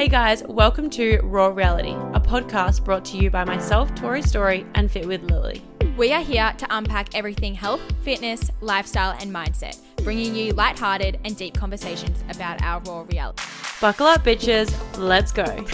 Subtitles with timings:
[0.00, 4.64] Hey guys, welcome to Raw Reality, a podcast brought to you by myself, Tori Story,
[4.74, 5.62] and Fit with Lily.
[5.98, 11.36] We are here to unpack everything health, fitness, lifestyle, and mindset, bringing you lighthearted and
[11.36, 13.42] deep conversations about our raw reality.
[13.78, 14.74] Buckle up, bitches.
[14.96, 15.44] Let's go.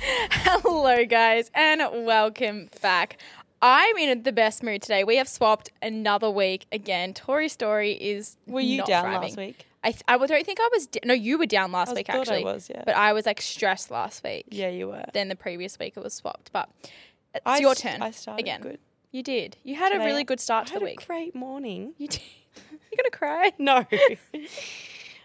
[0.00, 3.18] Hello, guys, and welcome back.
[3.64, 5.04] I'm in the best mood today.
[5.04, 7.14] We have swapped another week again.
[7.14, 8.36] Tori Story is.
[8.48, 9.28] Were you down thriving.
[9.28, 9.66] last week?
[9.84, 10.86] I, th- I don't think I was.
[10.86, 12.44] D- no, you were down last I week thought I actually.
[12.44, 12.82] was, yeah.
[12.86, 14.46] But I was like stressed last week.
[14.50, 15.04] Yeah, you were.
[15.12, 16.52] Then the previous week it was swapped.
[16.52, 16.68] But
[17.34, 18.00] it's I your s- turn.
[18.02, 18.60] I started again.
[18.60, 18.78] good.
[19.10, 19.56] You did.
[19.64, 21.06] You had a really good start I to had the a week.
[21.06, 21.94] great morning.
[21.98, 22.20] you did.
[22.70, 23.52] You're gonna cry.
[23.58, 23.84] No.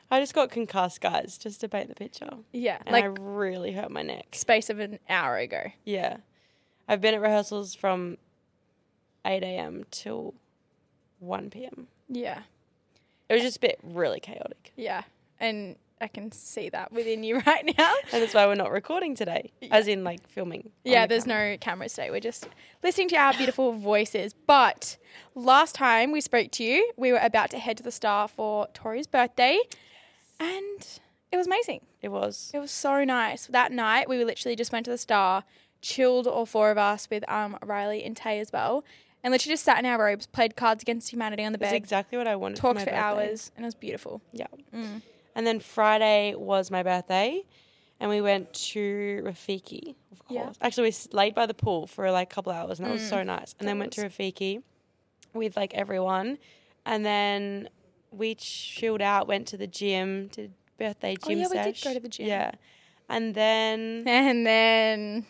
[0.10, 2.30] I just got concussed, guys, just to paint the picture.
[2.54, 4.28] Yeah, And like I really hurt my neck.
[4.32, 5.64] space of an hour ago.
[5.84, 6.18] Yeah.
[6.88, 8.18] I've been at rehearsals from
[9.26, 9.84] 8 a.m.
[9.92, 10.34] till
[11.20, 11.88] 1 p.m.
[12.08, 12.44] Yeah,
[13.30, 14.72] It was just a bit really chaotic.
[14.76, 15.04] yeah,
[15.40, 17.94] and I can see that within you right now.
[18.14, 20.70] And that's why we're not recording today, as in like filming.
[20.84, 21.52] Yeah, the there's camera.
[21.54, 22.12] no cameras today.
[22.12, 22.48] We're just
[22.84, 24.34] listening to our beautiful voices.
[24.34, 24.98] But
[25.36, 28.68] last time we spoke to you, we were about to head to the Star for
[28.74, 29.60] Tori's birthday,
[30.40, 30.88] and
[31.32, 31.82] it was amazing.
[32.02, 32.52] It was.
[32.54, 33.48] It was so nice.
[33.48, 35.44] That night, we literally just went to the Star,
[35.82, 38.84] chilled all four of us with um Riley and Tay as well,
[39.24, 41.68] and literally just sat in our robes, played Cards Against Humanity on the bed.
[41.68, 42.58] That's bed, exactly what I wanted.
[42.58, 44.22] talked for, for hours, and it was beautiful.
[44.32, 44.48] Yeah.
[44.74, 45.02] Mm.
[45.36, 47.44] And then Friday was my birthday,
[48.00, 50.32] and we went to Rafiki, of course.
[50.36, 50.52] Yeah.
[50.62, 53.24] Actually, we laid by the pool for like a couple hours, and that was so
[53.24, 53.54] nice.
[53.60, 54.64] And that then went to Rafiki
[55.34, 56.38] with like everyone,
[56.86, 57.70] and then
[58.12, 61.20] we chilled out, went to the gym, did birthday gym.
[61.24, 62.28] Oh, gym yeah, we did go to the gym.
[62.28, 62.52] Yeah.
[63.10, 65.26] And then And then,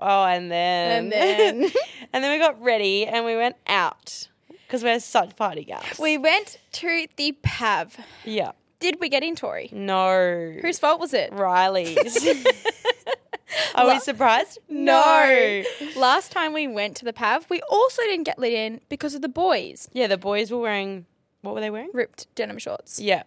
[0.00, 1.62] oh, and then and then
[2.12, 4.28] and then we got ready and we went out
[4.66, 5.98] because we're such party gals.
[5.98, 7.96] we went to the Pav.
[8.24, 8.52] yeah.
[8.80, 9.68] Did we get in, Tori?
[9.72, 10.56] No.
[10.62, 11.30] Whose fault was it?
[11.34, 12.26] Riley's.
[13.74, 14.58] Are we surprised?
[14.70, 15.62] No.
[15.96, 19.20] Last time we went to the Pav, we also didn't get lit in because of
[19.20, 19.88] the boys.
[19.92, 21.04] Yeah, the boys were wearing.
[21.42, 21.90] What were they wearing?
[21.92, 22.98] Ripped denim shorts.
[22.98, 23.24] Yeah.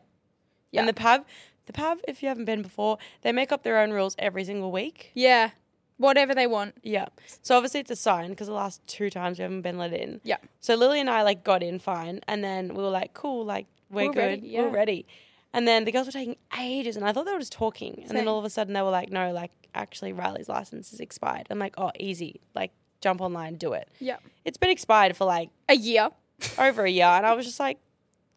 [0.72, 0.82] Yeah.
[0.82, 1.26] And the pub,
[1.68, 2.00] the pub.
[2.08, 5.12] If you haven't been before, they make up their own rules every single week.
[5.14, 5.52] Yeah.
[5.98, 6.76] Whatever they want.
[6.84, 7.08] Yeah.
[7.42, 10.22] So obviously it's a sign because the last two times we haven't been let in.
[10.24, 10.38] Yeah.
[10.60, 13.68] So Lily and I like got in fine, and then we were like, cool, like
[13.90, 15.06] we're, We're good, ready, we're ready.
[15.54, 18.00] And then the girls were taking ages, and I thought they were just talking.
[18.08, 18.28] And then Same.
[18.28, 21.48] all of a sudden they were like, no, like actually Riley's license is expired.
[21.50, 22.72] I'm like, oh, easy, like
[23.02, 23.88] jump online, do it.
[24.00, 24.18] Yeah.
[24.46, 26.10] It's been expired for like A year.
[26.58, 27.78] over a year, and I was just like,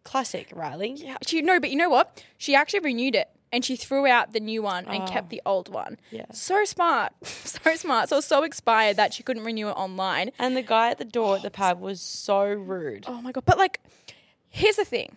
[0.05, 0.93] classic Riley.
[0.97, 1.17] Yeah.
[1.27, 2.23] She no, but you know what?
[2.37, 5.07] She actually renewed it and she threw out the new one and Oh.
[5.07, 5.99] kept the old one.
[6.11, 6.27] Yeah.
[6.33, 7.13] So smart.
[7.25, 8.09] so smart.
[8.09, 10.31] So so expired that she couldn't renew it online.
[10.39, 13.05] And the guy at the door at the pub was so rude.
[13.09, 13.45] Oh my god.
[13.45, 13.81] But like
[14.49, 15.17] here's the thing.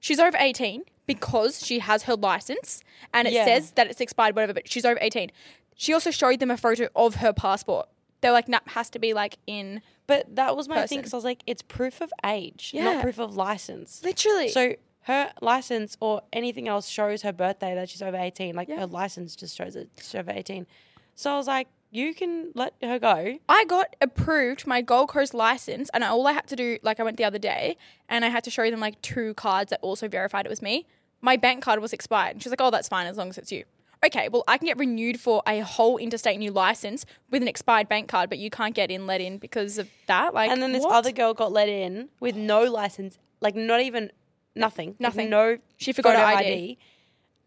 [0.00, 3.44] She's over 18 because she has her license and it Yeah.
[3.46, 5.30] says that it's expired whatever, but she's over 18.
[5.76, 7.88] She also showed them a photo of her passport.
[8.20, 11.16] They're like, nah, has to be like in But that was my thing because I
[11.16, 12.84] was like, it's proof of age, Yeah.
[12.84, 14.02] not proof of license.
[14.04, 14.48] literally.
[14.50, 14.74] So
[15.04, 18.54] her license or anything else shows her birthday that she's over 18.
[18.54, 18.80] Like Yeah.
[18.80, 20.66] her license just shows that she's over 18.
[21.14, 23.38] So I was like, you can let her go.
[23.48, 27.04] I got approved my Gold Coast license, and all I had to do, like I
[27.04, 27.76] went the other day,
[28.08, 30.86] and I had to show them like two cards that also verified it was me.
[31.20, 33.52] My bank card was expired, and she's like, "Oh, that's fine as long as it's
[33.52, 33.64] you."
[34.04, 37.88] Okay, well, I can get renewed for a whole interstate new license with an expired
[37.88, 40.34] bank card, but you can't get in let in because of that.
[40.34, 40.92] Like, And then this what?
[40.94, 44.10] other girl got let in with no license, like not even
[44.54, 44.94] nothing.
[44.98, 45.30] Nothing.
[45.30, 46.78] no She forgot her photo ID.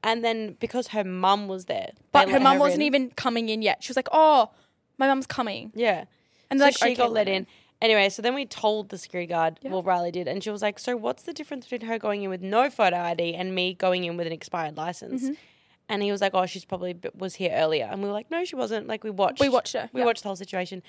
[0.03, 1.91] And then because her mum was there.
[2.11, 2.87] but they her let mum wasn't in.
[2.87, 3.83] even coming in yet.
[3.83, 4.51] She was like, "Oh,
[4.97, 6.05] my mum's coming," Yeah.
[6.49, 7.47] and so like, she "Okay, got let in.
[7.81, 10.79] Anyway, so then we told the security guard, well, Riley did, and she was like,
[10.79, 14.03] "So what's the difference between her going in with no photo ID and me going
[14.03, 15.33] in with an expired license?" Mm-hmm.
[15.89, 18.29] And he was like, "Oh, she's probably b- was here earlier," and we were like,
[18.31, 20.05] "No, she wasn't." Like we watched, We watched her, we yeah.
[20.05, 20.83] watched the whole situation,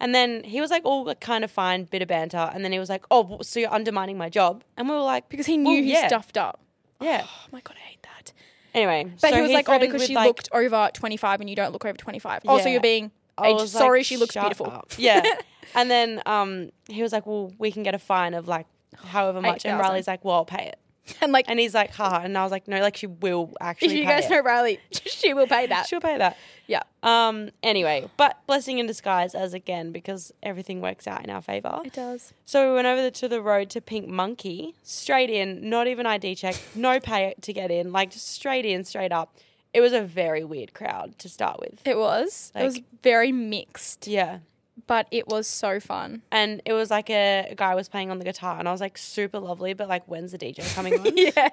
[0.00, 2.72] and then he was like, "All like, kind of fine, bit of banter," and then
[2.72, 5.56] he was like, "Oh, so you're undermining my job?" And we were like, because he
[5.56, 6.06] knew Well, he yeah.
[6.08, 6.60] stuffed up.
[7.00, 8.32] "Yeah." Oh my god, I hate that.
[8.74, 11.56] Anyway, But so he was like, "Oh, because she like- looked over 25 and you
[11.56, 12.72] don't look over 25." Oh, so Yeah.
[12.72, 13.10] you're being
[13.42, 13.68] aged.
[13.68, 14.66] Sorry, like, she looks beautiful.
[14.70, 15.22] up." Yeah.
[15.74, 18.66] and then um, he was like, "Well, we can get a fine of like
[19.06, 19.78] however much," and 8,000.
[19.80, 20.78] Riley's like, "Well, I'll pay it."
[21.20, 22.20] and like, And he's like, ha.
[22.22, 23.88] And I was like, no, like she will actually.
[23.88, 24.30] if you guys it.
[24.30, 25.86] know Riley, she will pay that.
[25.86, 26.36] She'll pay that.
[26.66, 26.82] Yeah.
[27.02, 27.50] Um.
[27.62, 31.80] Anyway, but blessing in disguise as again because everything works out in our favor.
[31.84, 32.32] It does.
[32.44, 36.34] So we went over to the road to Pink Monkey, straight in, not even ID
[36.34, 39.34] check, no pay to get in, like just straight in, straight up.
[39.72, 41.86] It was a very weird crowd to start with.
[41.86, 42.52] It was.
[42.54, 44.38] it was very mixed, Yeah.
[44.86, 46.22] But it was so fun.
[46.30, 48.80] And it was like a, a guy was playing on the guitar, and I was
[48.80, 51.16] like, super lovely, but like, when's the DJ coming on?
[51.16, 51.48] yeah.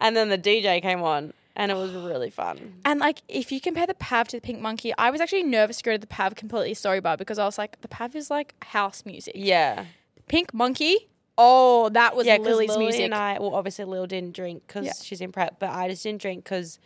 [0.00, 2.74] and then the DJ came on, and it was really fun.
[2.84, 5.78] And like, if you compare the Pav to the Pink Monkey, I was actually nervous
[5.78, 8.54] to go to the Pav completely sober because I was like, the Pav is like
[8.64, 9.34] house music.
[9.36, 9.84] Yeah,
[10.28, 12.36] Pink Monkey, oh, that was yeah.
[12.36, 13.00] Lily's Lily music.
[13.02, 14.92] and I, well, obviously Lil didn't drink because Yeah.
[15.02, 16.78] she's in prep, but I just didn't drink because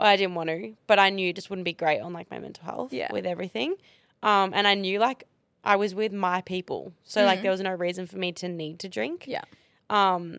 [0.00, 0.74] I didn't want to.
[0.86, 2.92] But I knew it just wouldn't be great on like my mental health.
[2.92, 3.12] Yeah.
[3.12, 3.74] with everything.
[4.22, 5.24] Um, and I knew like
[5.64, 8.78] I was with my people, so like there was no reason for me to need
[8.80, 9.24] to drink.
[9.26, 9.42] Yeah.
[9.90, 10.38] Um,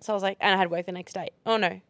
[0.00, 1.30] so I was like, and I had work the next day.
[1.46, 1.80] Oh no,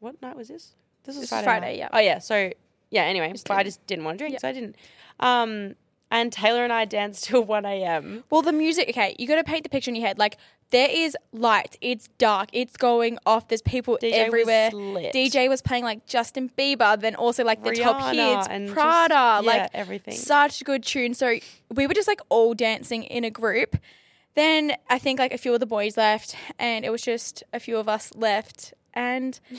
[0.00, 0.74] what night was this?
[1.04, 1.44] This was This Friday.
[1.44, 1.88] Friday, yeah.
[1.92, 2.18] Oh yeah.
[2.18, 2.52] So
[2.90, 3.02] yeah.
[3.02, 4.38] Anyway, but I just didn't want to drink, Yeah.
[4.40, 4.76] so I didn't.
[5.20, 5.74] Um,
[6.10, 8.24] and Taylor and I danced till one a.m.
[8.30, 10.18] Well, the music, okay, you got to paint the picture in your head.
[10.18, 10.36] Like,
[10.70, 14.70] there is light, it's dark, it's going off, there's people DJ everywhere.
[14.70, 15.12] lit.
[15.14, 18.74] DJ was playing like Justin Bieber, then also like the top Rihanna hits, and just-
[18.74, 20.14] Prada, yeah, like everything.
[20.14, 21.14] Such good tune.
[21.14, 21.38] So
[21.72, 23.76] we were just like all dancing in a group.
[24.34, 27.60] Then I think like a few of the boys left, and it was just a
[27.60, 29.38] few of us left, and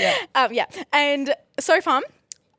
[0.00, 0.14] Yeah.
[0.34, 2.02] um, yeah, and so fun.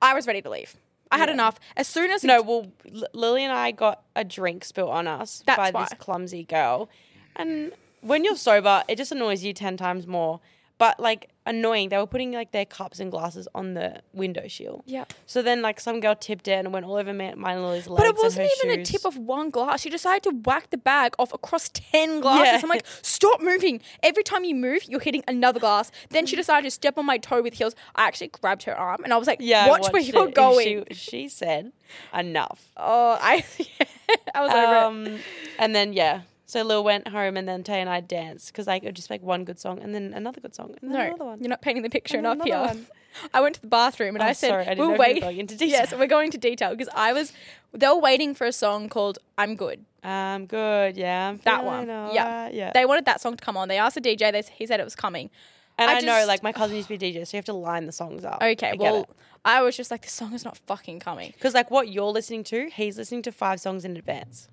[0.01, 0.75] I was ready to leave.
[1.11, 1.59] I had enough.
[1.77, 5.43] As soon as No, well, L- Lily and I got a drink spilt on us
[5.45, 5.83] That's by why.
[5.83, 6.89] this clumsy girl,
[7.35, 7.71] and
[8.01, 10.39] when you're sober, it just annoys you ten times more.
[10.77, 14.83] But like annoying, they were putting like their cups and glasses on the window shield.
[14.85, 15.05] yeah.
[15.25, 18.01] So then, like, some girl tipped it and went all over my, and Lily's legs.
[18.01, 19.81] But it wasn't even a tip of one glass.
[19.81, 22.45] She decided to whack the bag off across 10 glasses.
[22.53, 22.59] Yeah.
[22.63, 23.81] I'm like, stop moving.
[24.03, 25.91] Every time you move, you're hitting another glass.
[26.09, 27.75] Then she decided to step on my toe with heels.
[27.95, 30.35] I actually grabbed her arm and I was like, Yeah, watch where you're it.
[30.35, 30.85] going.
[30.91, 31.71] She, she said,
[32.13, 33.43] "Enough." oh, I,
[34.35, 35.13] I was over it.
[35.13, 35.19] Um,
[35.59, 38.83] and then yeah, so Lil went home, and then Tay and I danced because like
[38.83, 41.05] it would just like one good song, and then another good song, and then No,
[41.07, 41.39] another one.
[41.39, 42.57] you're not painting the picture And enough here.
[42.59, 42.87] one.
[43.33, 45.07] I went to the bathroom and Oh, I said, sorry, I didn't we'll know if
[45.07, 45.21] you were wait.
[45.21, 45.69] going into detail.
[45.69, 47.31] Yes, we're going to detail because I was,
[47.71, 49.85] they were waiting for a song called I'm Good.
[50.03, 50.97] I'm good.
[50.97, 51.87] Yeah, I'm That one.
[51.87, 52.03] Yeah.
[52.25, 52.71] alright, yeah.
[52.73, 53.69] They wanted that song to come on.
[53.69, 55.29] They asked the DJ, they, he said it was coming.
[55.77, 57.45] and I I, know, like my cousin used to be a DJ, so you have
[57.45, 58.43] to line the songs up.
[58.43, 59.07] Okay, well,
[59.45, 61.31] I was just like, this song is not fucking coming.
[61.37, 64.49] because like what you're listening to, he's listening to five songs in advance.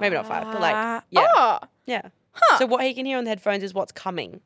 [0.00, 2.02] Maybe not five, but like yeah, Oh, yeah.
[2.32, 2.58] Huh.
[2.58, 4.40] So what he can hear on the headphones is what's coming,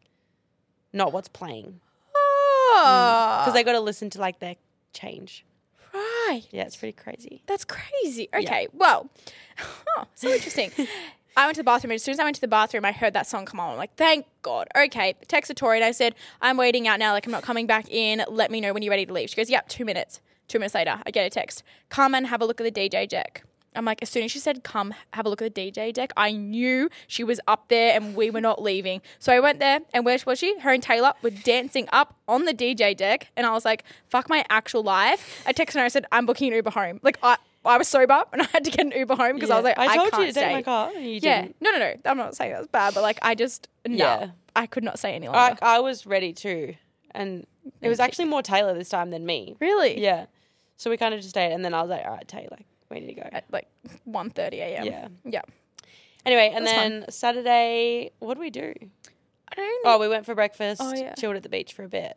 [0.93, 1.81] not what's playing,
[2.15, 2.83] oh.
[2.87, 3.41] Mm.
[3.45, 4.57] because they got to listen to like their
[4.93, 5.45] change.
[5.93, 6.43] right.
[6.51, 7.43] Yeah, it's pretty crazy.
[7.47, 8.29] That's crazy.
[8.35, 9.09] Okay, well,
[9.59, 10.71] huh, so interesting.
[11.37, 12.93] I went to the bathroom, and as soon as I went to the bathroom, I
[12.93, 13.73] heard that song come on.
[13.73, 14.69] I'm like, thank God.
[14.77, 17.13] Okay, texted Tori, and I said, I'm waiting out now.
[17.13, 18.23] Like, I'm not coming back in.
[18.29, 19.31] Let me know when you're ready to leave.
[19.31, 20.21] She goes, Yep, two minutes.
[20.47, 21.63] Two minutes later, I get a text.
[21.89, 23.45] Come and have a look at the DJ deck.
[23.75, 26.13] I'm like, as soon as she said, come have a look at the DJ deck,
[26.17, 29.03] I knew she was up there and we were not leaving.
[29.19, 30.59] So I went there, and where was she?
[30.61, 33.29] Her and Taylor were dancing up on the DJ deck.
[33.37, 35.43] And I was like, fuck my actual life.
[35.47, 37.01] I texted her, and I said, I'm booking an Uber home.
[37.03, 39.57] Like, I, I was sober and I had to get an Uber home because I
[39.57, 40.41] was like, I, I told you to stay.
[40.43, 41.57] take my car, and you Yeah, didn't.
[41.61, 41.95] no, no, no.
[42.05, 44.31] I'm not saying that's bad, but like, I just, no, Yeah.
[44.55, 45.59] I could not stay any longer.
[45.63, 46.75] I, I was ready too,
[47.13, 47.47] and
[47.81, 49.57] it was actually more Taylor this time than me.
[49.61, 50.01] really?
[50.01, 50.27] Yeah,
[50.77, 52.67] so we kind of just stayed, and then I was like, all right, Tay, like
[52.91, 53.29] we need to go.
[53.33, 53.69] At like
[54.09, 54.85] 1.30 a.m.
[54.87, 55.09] Yeah.
[55.25, 55.43] Yeah.
[56.27, 56.75] Anyway, and fun.
[57.01, 58.73] then Saturday, what did we do?
[59.51, 59.93] I don't know.
[59.95, 61.15] Oh, we went for breakfast, Oh, yeah.
[61.15, 62.17] chilled at the beach for a bit,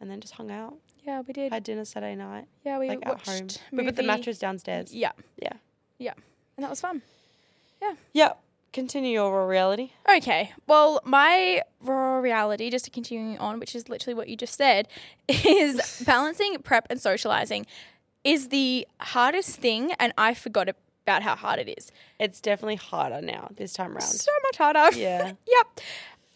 [0.00, 0.74] and then just hung out.
[1.04, 1.52] yeah, we did.
[1.52, 3.48] Had dinner Saturday night, yeah, we like at watched home.
[3.72, 4.06] We put the movie.
[4.06, 4.94] mattress downstairs.
[4.94, 5.52] Yeah, Yeah.
[5.98, 6.14] yeah.
[6.56, 7.02] And that was fun.
[8.14, 8.38] Yep.
[8.72, 9.90] Continue your raw reality.
[10.16, 10.52] Okay.
[10.66, 14.88] Well, my raw reality, just to continue on, which is literally what you just said,
[15.28, 17.66] is balancing prep and socializing
[18.24, 20.68] is the hardest thing, and I forgot
[21.04, 21.90] about how hard it is.
[22.18, 24.02] It's definitely harder now this time around.
[24.02, 24.96] So much harder.
[24.96, 25.32] Yeah.
[25.48, 25.80] yep.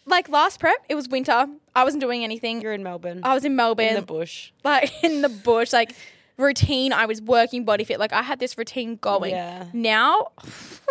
[0.08, 1.46] Like last prep, it was winter.
[1.74, 2.60] I wasn't doing anything.
[2.62, 4.52] You're in Melbourne, I was in Melbourne, in the bush.
[4.62, 5.94] like in the bush, like
[6.36, 6.92] routine.
[6.92, 7.98] I was working body fit.
[7.98, 9.32] Like I had this routine going.
[9.32, 9.66] Yeah.
[9.72, 10.28] Now,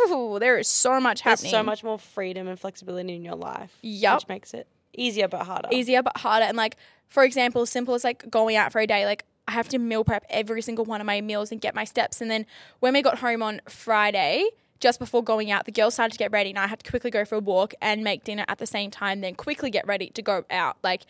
[0.39, 1.51] there is so much There's happening.
[1.51, 3.77] so much more freedom and flexibility in your life.
[3.81, 4.15] Yep.
[4.15, 5.69] Which makes it easier but harder.
[5.71, 6.45] easier but harder.
[6.45, 6.75] And like,
[7.07, 10.03] for example, simple as like going out for a day, like I have to meal
[10.03, 12.21] prep every single one of my meals and get my steps.
[12.21, 12.45] And then
[12.79, 14.47] when we got home on Friday,
[14.79, 17.11] just before going out, the girls started to get ready and I had to quickly
[17.11, 20.09] go for a walk and make dinner at the same time, then quickly get ready
[20.09, 20.77] to go out.
[20.83, 21.05] Like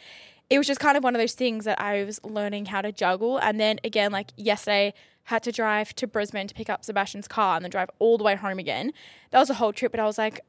[0.49, 2.91] it was just kind of one of those things that I was learning how to
[2.91, 3.37] juggle.
[3.37, 4.93] And then again, like yesterday,
[5.29, 8.23] had to drive to Brisbane to pick up Sebastian's car and then drive all the
[8.23, 8.93] way home again.
[9.31, 10.41] That was a whole trip, but I was like,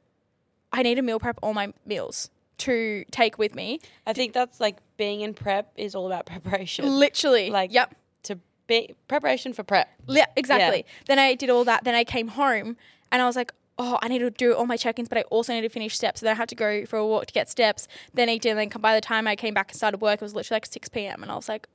[0.71, 2.29] I need to meal prep all my meals
[2.59, 3.81] to take with me.
[4.07, 6.87] I think that's like being in prep is all about preparation.
[6.99, 7.51] Literally.
[7.51, 7.95] Like yep.
[8.25, 9.89] to be preparation for prep.
[10.09, 10.85] Yeah, exactly.
[11.07, 11.85] Then I did all that.
[11.85, 12.77] Then I came home
[13.13, 15.53] and I was like, oh, I need to do all my check-ins, but I also
[15.53, 16.21] need to finish steps.
[16.21, 17.87] So then I had to go for a walk to get steps.
[18.15, 18.59] Then eat dinner.
[18.59, 20.67] And then by the time I came back and started work, it was literally like
[20.67, 21.23] 6 p.m.
[21.23, 21.69] And I was like,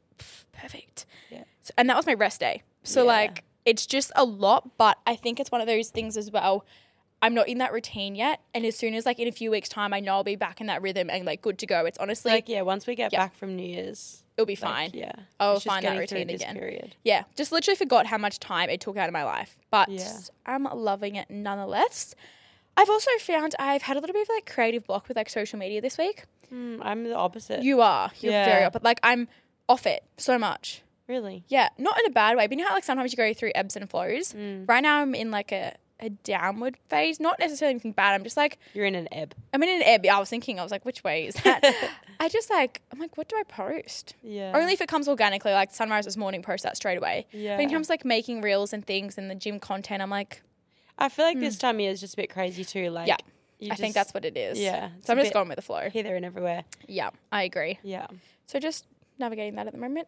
[0.51, 1.05] perfect.
[1.29, 1.43] Yeah.
[1.61, 2.63] So, and that was my rest day.
[2.83, 3.07] So Yeah.
[3.07, 6.65] like, it's just a lot, but I think it's one of those things as well.
[7.21, 8.39] I'm not in that routine yet.
[8.53, 10.59] And as soon as like in a few weeks' time, I know I'll be back
[10.59, 11.85] in that rhythm and like good to go.
[11.85, 13.19] It's honestly like yeah, once we get Yeah.
[13.19, 14.89] back from New Year's, it'll be like, fine.
[14.93, 16.55] yeah, I'll find that routine this again.
[16.55, 16.95] Period.
[17.03, 20.17] Yeah, just literally forgot how much time it took out of my life, but Yeah.
[20.45, 22.15] I'm loving it nonetheless.
[22.77, 25.59] I've also found I've had a little bit of like creative block with like social
[25.59, 26.23] media this week.
[26.51, 27.61] Mm, I'm the opposite.
[27.63, 28.67] You are, you're very Yeah.
[28.67, 29.27] up, but like I'm
[29.69, 30.81] off it so much.
[31.07, 31.43] really?
[31.49, 33.51] Yeah, not in a bad way, but you know how like sometimes you go through
[33.53, 34.31] ebbs and flows.
[34.33, 34.67] Mm.
[34.67, 38.13] Right now I'm in like a, a downward phase, not necessarily anything bad.
[38.13, 39.33] I'm just like You're in an ebb.
[39.53, 40.05] I'm in an ebb.
[40.07, 41.63] I was thinking, I was like, which way is that?
[42.19, 44.15] I just like I'm like, what do I post?
[44.23, 44.51] Yeah.
[44.55, 47.27] Only if it comes organically, like sunrise this morning, post that straight away.
[47.31, 47.57] Yeah.
[47.57, 50.41] But in terms of like making reels and things and the gym content, I'm like,
[50.97, 52.89] I feel like this time of year is just a bit crazy too.
[52.89, 53.67] Like, Hmm.
[53.67, 54.59] Yeah, I think that's what it is.
[54.59, 55.87] Yeah, So I'm just going with the flow.
[55.91, 56.63] here, there, and everywhere.
[56.87, 57.77] Yeah, I agree.
[57.83, 58.07] Yeah.
[58.47, 58.85] So just
[59.19, 60.07] navigating that at the moment.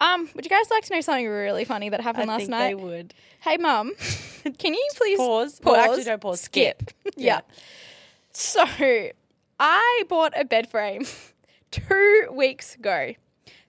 [0.00, 2.50] Um, would you guys like to know something really funny that happened I last think
[2.50, 2.68] night?
[2.68, 3.14] they would.
[3.40, 3.92] Hey, mum,
[4.58, 5.60] can you please Pause.
[5.60, 5.72] Pause.
[5.72, 6.40] Well, actually, don't pause.
[6.40, 6.90] Skip.
[7.16, 7.40] yeah.
[8.32, 8.64] So
[9.58, 11.04] I bought a bed frame
[11.70, 13.12] two weeks ago.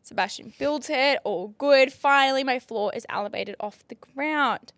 [0.04, 1.92] Sebastian built it, all good.
[1.92, 4.74] Finally, my floor is elevated off the ground.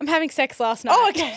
[0.00, 0.94] I'm having sex last night.
[0.96, 1.36] Oh, okay.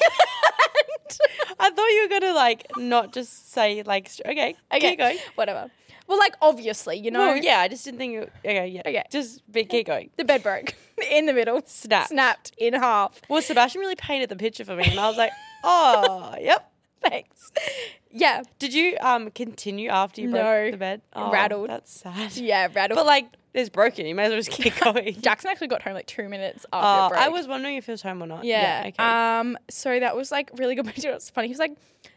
[1.59, 5.17] I thought you were gonna like not just say like okay, okay, keep going.
[5.35, 5.69] whatever.
[6.07, 8.13] Well, like obviously, you know, Well, yeah, I just didn't think.
[8.13, 9.03] You, okay, yeah, Okay.
[9.11, 10.09] just be, keep going.
[10.17, 10.73] the bed broke
[11.11, 12.09] in the middle, Snapped.
[12.09, 13.19] snapped in half.
[13.29, 15.31] Well, Sebastian really painted the picture for me, and I was like,
[15.63, 16.71] oh, yep.
[17.01, 17.51] Thanks.
[18.09, 20.71] Yeah, Did you um continue after you broke No.
[20.71, 21.01] the bed?
[21.13, 21.69] Oh, Rattled.
[21.69, 22.35] That's sad.
[22.37, 22.95] yeah, rattle.
[22.95, 24.05] But like, it's broken.
[24.05, 25.19] You may as well just keep going.
[25.21, 27.21] Jackson actually got home like two minutes after it broke.
[27.25, 28.43] I was wondering if he was home or not.
[28.45, 28.85] Yeah.
[28.87, 29.03] okay.
[29.03, 29.57] Um.
[29.69, 30.85] So that was like really good.
[30.97, 31.47] You know funny?
[31.47, 31.75] He was like,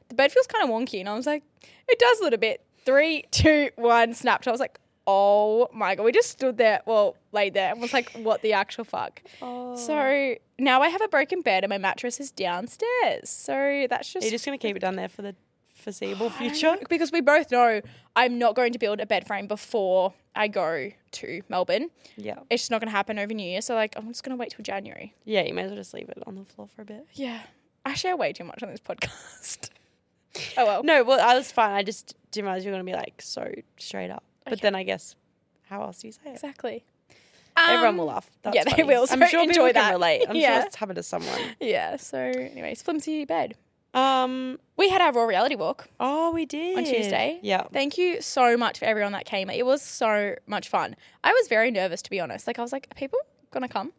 [0.09, 1.43] the bed feels kind of wonky, and I was like,
[1.89, 2.63] it does a little bit.
[2.91, 4.47] Three, two, one, snapped.
[4.49, 6.05] I was like, oh my god.
[6.05, 9.23] We just stood there, well, laid there, and was like, what the actual fuck.
[9.43, 9.77] oh.
[9.77, 13.29] So now I have a broken bed, and my mattress is downstairs.
[13.31, 14.25] So that's just.
[14.25, 15.35] You're just gonna keep it down there for the
[15.81, 16.77] foreseeable future?
[16.89, 17.81] because we both know
[18.17, 21.89] I'm not going to build a bed frame before I go to Melbourne.
[22.17, 22.41] Yeah.
[22.51, 23.63] It's just not going to happen over New Year.
[23.63, 25.15] So like, I'm just going to wait till January.
[25.25, 27.07] Yeah, you may as well just leave it on the floor for a bit.
[27.15, 27.41] Yeah.
[27.85, 29.71] I share way too much on this podcast.
[30.57, 30.83] oh well.
[30.85, 31.73] No, well, I was fine.
[31.73, 34.25] I just didn't realize you're gonna be like so straight up.
[34.45, 34.61] But Okay.
[34.63, 35.17] then I guess,
[35.69, 36.31] how else do you say it?
[36.35, 36.85] Exactly.
[37.57, 38.31] Everyone Um, will laugh.
[38.43, 39.83] That's yeah, they will, so I'm sure enjoy people that.
[39.87, 40.25] can relate.
[40.29, 40.59] I'm Yeah.
[40.61, 41.41] sure it's happened to someone.
[41.61, 41.97] Yeah.
[41.97, 43.55] So, anyways, flimsy bed.
[43.93, 44.59] Um.
[44.77, 45.89] We had our raw reality walk.
[45.99, 47.39] Oh, we did On Tuesday?
[47.43, 47.65] Yeah.
[47.73, 49.51] Thank you so much for everyone that came.
[49.51, 50.97] It was so much fun.
[51.23, 52.47] I was very nervous to be honest.
[52.47, 53.19] Like I was like, are people
[53.51, 53.93] gonna come?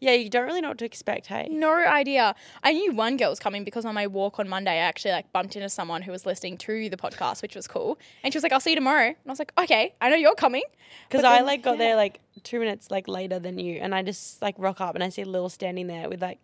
[0.00, 0.12] Yeah.
[0.12, 1.26] You don't really know what to expect.
[1.26, 1.48] Hey.
[1.50, 2.34] No idea.
[2.62, 5.32] I knew one girl was coming because on my walk on Monday, I actually like
[5.32, 7.98] bumped into someone who was listening to the podcast, which was cool.
[8.22, 10.16] And she was like, "I'll see you tomorrow." And I was like, "Okay, I know
[10.16, 10.62] you're coming."
[11.08, 11.84] Because I like got yeah.
[11.84, 15.04] there like two minutes like later than you, and I just like rock up and
[15.04, 16.38] I see Lil standing there with like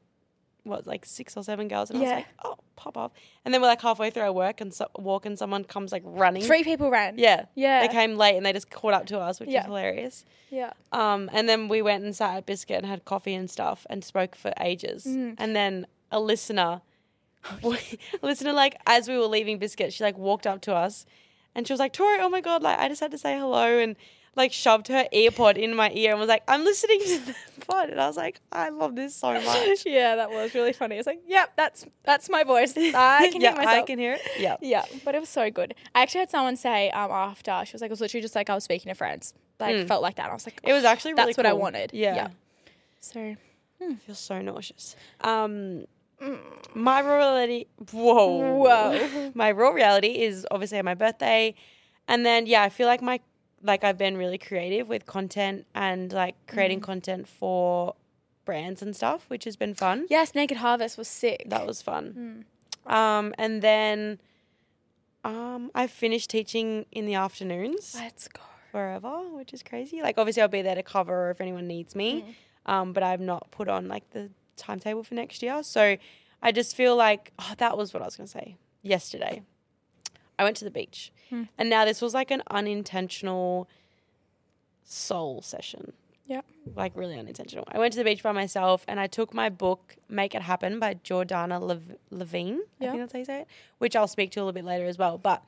[0.65, 3.13] what like six or seven girls, and I was like, oh, pop off.
[3.45, 6.03] And then we're like halfway through our work and so, walk, and someone comes like
[6.05, 6.43] running.
[6.43, 7.19] Three people ran.
[7.19, 7.45] Yeah.
[7.55, 7.81] Yeah.
[7.87, 9.61] They came late and they just caught up to us, which Yeah.
[9.61, 10.25] is hilarious.
[10.51, 10.73] Yeah.
[10.93, 14.03] Um, and then we went and sat at Biscuit and had coffee and stuff and
[14.05, 15.05] spoke for ages.
[15.05, 15.35] Mm-hmm.
[15.39, 16.81] And then a listener,
[17.63, 17.79] a
[18.23, 21.07] listener, like as we were leaving Biscuit, she like walked up to us
[21.55, 23.79] and she was like, Tori, oh my God, like I just had to say hello
[23.79, 23.97] and
[24.37, 27.35] like shoved her earpod in my ear and was like, I'm listening to the
[27.67, 27.91] pod.
[27.91, 29.85] And I was like, I love this so much.
[29.85, 30.97] yeah, that was really funny.
[30.97, 32.75] It's like, yep, that's that's my voice.
[32.77, 33.83] I can yeah, hear myself.
[33.83, 34.23] I can hear it.
[34.39, 34.57] Yeah.
[34.61, 35.75] Yeah, but it was so good.
[35.95, 38.49] I actually had someone say um, after she was like, it was literally just like
[38.51, 39.35] I was speaking to friends.
[39.59, 40.23] Like felt like that.
[40.25, 41.91] And I was like, It was actually really That's what I wanted.
[41.93, 42.15] Yeah.
[42.15, 42.29] Yeah.
[43.01, 43.21] so
[43.83, 44.97] I feel so nauseous.
[45.21, 45.85] Um,
[46.75, 47.67] my raw reality.
[47.93, 49.33] Whoa, Whoa.
[49.35, 51.55] my raw reality is obviously on my birthday,
[52.09, 53.21] and then yeah, I feel like my
[53.63, 57.95] like I've been really creative with content and like creating content for
[58.45, 60.07] brands and stuff, which has been fun.
[60.09, 61.45] yes, Naked Harvest was sick.
[61.47, 62.45] That was fun.
[62.87, 64.19] Um, and then
[65.25, 68.41] um, I finished teaching in the afternoons Let's go.
[68.73, 70.01] forever, which is crazy.
[70.03, 72.37] Like obviously I'll be there to cover if anyone needs me,
[72.67, 75.63] um, but I've not put on like the timetable for next year.
[75.63, 75.97] So
[76.43, 79.43] I just feel like oh, that was what I was gonna say yesterday.
[80.41, 81.13] I went to the beach,
[81.59, 83.69] and now this was like an unintentional
[84.85, 85.93] soul session.
[86.27, 86.43] Yeah.
[86.77, 87.65] Like really unintentional.
[87.73, 90.79] I went to the beach by myself and I took my book "Make It Happen"
[90.79, 92.61] by Jordana Lev- Levine.
[92.81, 92.91] I Yeah.
[92.93, 93.47] think that's how you say it.
[93.79, 95.19] Which I'll speak to a little bit later as well.
[95.19, 95.43] But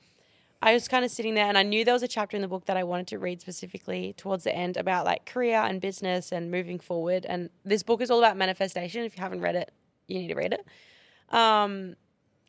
[0.61, 2.49] I was kind of sitting there and I knew there was a chapter in the
[2.49, 6.33] book that I wanted to read specifically towards the end about like career and business
[6.33, 7.27] and moving forward.
[7.27, 9.05] And this book is all about manifestation.
[9.05, 9.71] If you haven't read it,
[10.09, 10.65] you need to read it.
[11.35, 11.95] Um,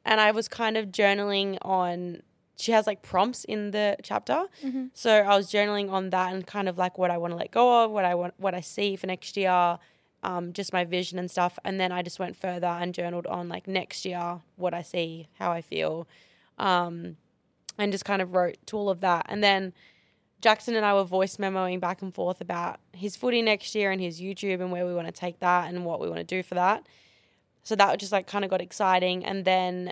[0.06, 2.22] and I was kind of journaling on.
[2.58, 4.46] She has like prompts in the chapter,
[4.94, 7.52] so I was journaling on that and kind of like what I want to let
[7.52, 9.80] go of, what I want, what I see for next year,
[10.22, 11.58] um, just my vision and stuff.
[11.66, 15.28] And then I just went further and journaled on like next year, what I see,
[15.40, 16.08] how I feel,
[16.60, 17.18] um,
[17.78, 19.26] and just kind of wrote to all of that.
[19.30, 19.74] And then
[20.40, 24.00] Jackson and I were voice memoing back and forth about his footy next year and
[24.00, 26.44] his YouTube and where we want to take that and what we want to do
[26.44, 26.86] for that.
[27.64, 29.26] So that just like kind of got exciting.
[29.26, 29.92] And then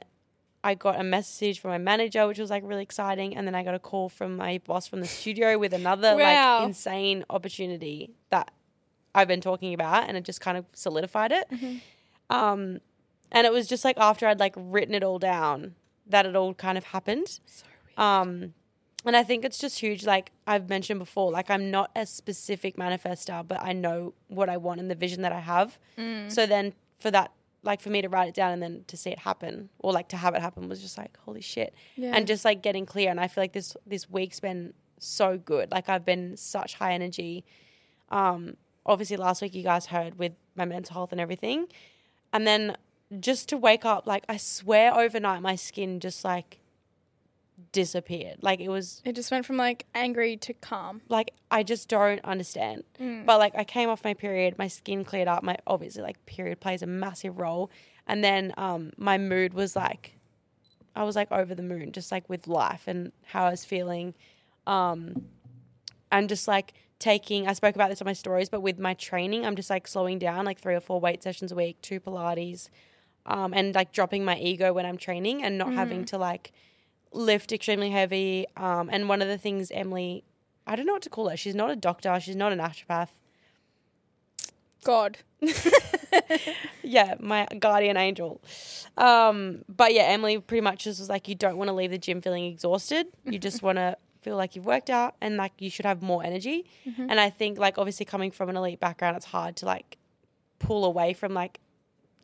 [0.63, 3.35] I got a message from my manager, which was like really exciting.
[3.35, 6.59] And then I got a call from my boss from the studio with another Wow.
[6.59, 8.51] like insane opportunity that
[9.15, 10.07] I've been talking about.
[10.07, 11.47] And it just kind of solidified it.
[12.29, 12.79] Um,
[13.31, 15.75] and it was just like after I'd like written it all down
[16.07, 17.39] that it all kind of happened.
[17.97, 18.53] Um,
[19.05, 20.05] and I think it's just huge.
[20.05, 24.57] Like I've mentioned before, like I'm not a specific manifester, but I know what I
[24.57, 25.79] want and the vision that I have.
[26.29, 27.31] So then for that,
[27.63, 30.09] like for me to write it down and then to see it happen or like
[30.09, 31.73] to have it happen was just like, holy shit.
[31.95, 32.11] Yeah.
[32.15, 33.09] And just like getting clear.
[33.09, 35.71] And I feel like this, this week's been so good.
[35.71, 37.45] Like I've been such high energy.
[38.09, 41.67] Um, obviously last week you guys heard with my mental health and everything.
[42.33, 42.77] And then
[43.19, 46.60] just to wake up, like I swear overnight my skin just like
[47.71, 48.37] disappeared.
[48.41, 51.01] Like it was It just went from like angry to calm.
[51.09, 52.83] like I just don't understand.
[52.99, 53.25] Mm.
[53.25, 55.43] But like I came off my period, my skin cleared up.
[55.43, 57.69] My obviously like period plays a massive role,
[58.07, 60.17] and then um my mood was like,
[60.95, 64.13] I was like over the moon, just like with life and how I was feeling,
[64.67, 65.25] um,
[66.11, 67.47] and just like taking.
[67.47, 70.19] I spoke about this on my stories, but with my training, I'm just like slowing
[70.19, 72.69] down, like three or four weight sessions a week, two Pilates,
[73.25, 76.51] um, and like dropping my ego when I'm training and not having to like
[77.11, 78.45] lift extremely heavy.
[78.57, 80.23] Um, and one of the things Emily,
[80.67, 81.37] I don't know what to call her.
[81.37, 82.19] She's not a doctor.
[82.19, 83.09] She's not a naturopath.
[84.83, 85.17] God.
[86.83, 88.41] Yeah, my guardian angel.
[88.97, 91.97] Um, but yeah, Emily pretty much just was like, you don't want to leave the
[91.97, 93.07] gym feeling exhausted.
[93.23, 96.21] You just want to feel like you've worked out and like you should have more
[96.23, 96.65] energy.
[96.97, 99.97] And I think like obviously coming from an elite background, it's hard to like
[100.59, 101.59] pull away from like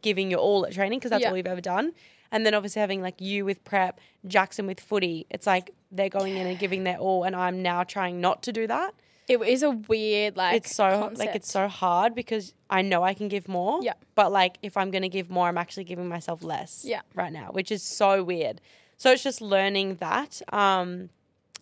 [0.02, 1.30] giving your all at training because that's Yeah.
[1.30, 1.94] all you've ever done.
[2.32, 6.36] And then obviously having like you with prep, Jackson with footy, it's like they're going
[6.36, 8.94] in and giving their all, and I'm now trying not to do that.
[9.30, 13.14] It is a weird like it's so like it's so hard because I know I
[13.14, 13.82] can give more.
[13.84, 13.94] Yeah.
[14.16, 16.84] But like if I'm gonna give more, I'm actually giving myself less.
[16.86, 17.02] Yeah.
[17.14, 18.62] Right now, which is so weird.
[18.98, 20.42] So it's just learning that.
[20.54, 21.10] Um,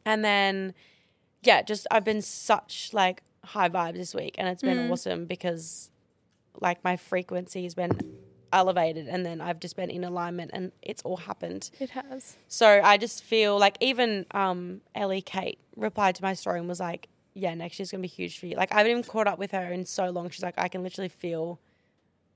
[0.05, 0.73] and then
[1.41, 4.91] yeah, just I've been such like high vibes this week, and it's been Mm.
[4.91, 5.89] awesome because
[6.61, 7.91] like my frequency has been
[8.55, 11.69] elevated, and then I've just been in alignment, and it's all happened.
[11.79, 12.37] It has.
[12.47, 16.79] So I just feel like even um, Ellie Kate replied to my story and was
[16.79, 19.37] like, "Yeah, next year's gonna be huge for you." Like I haven't even caught up
[19.37, 20.29] with her in so long.
[20.29, 21.59] She's like, "I can literally feel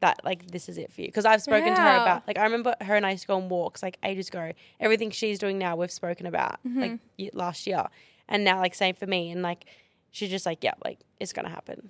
[0.01, 2.43] that like this is it for you." Because I've spoken to her about like I
[2.43, 4.51] remember her and I used to go on walks like ages ago.
[4.79, 6.99] Everything she's doing now, we've spoken about like
[7.33, 7.85] last year,
[8.27, 9.31] and now like same for me.
[9.31, 9.65] And like
[10.11, 11.89] she's just like, "Yeah, like it's gonna happen."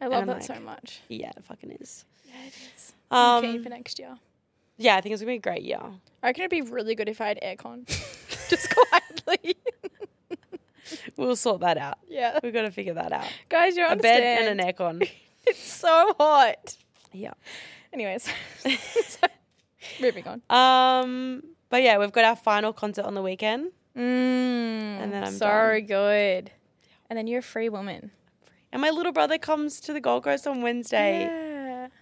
[0.00, 1.00] I love that like- so much.
[1.08, 2.04] Yeah, it fucking is.
[2.28, 2.92] Yeah, it is.
[3.10, 4.16] Um, for next year.
[4.76, 5.80] yeah, I think it's gonna be a great year.
[6.22, 7.86] I reckon it'd be really good if I had aircon.
[8.48, 9.56] Just quietly.
[11.18, 11.98] We'll sort that out.
[12.08, 12.38] yeah.
[12.42, 13.26] We've got to figure that out.
[13.50, 15.06] Guys, You're on A bed and an aircon.
[15.46, 16.76] It's so hot.
[17.12, 17.32] yeah.
[17.92, 18.26] Anyways.
[18.58, 19.26] So,
[20.00, 20.42] moving on.
[20.48, 24.00] Um, but yeah, we've got our final concert on the weekend, Mm,
[25.02, 26.50] And then I'm so good.
[27.10, 28.10] And then you're a free woman.
[28.72, 31.22] and my little brother comes to the Gold Coast on Wednesday.
[31.24, 31.47] Yeah,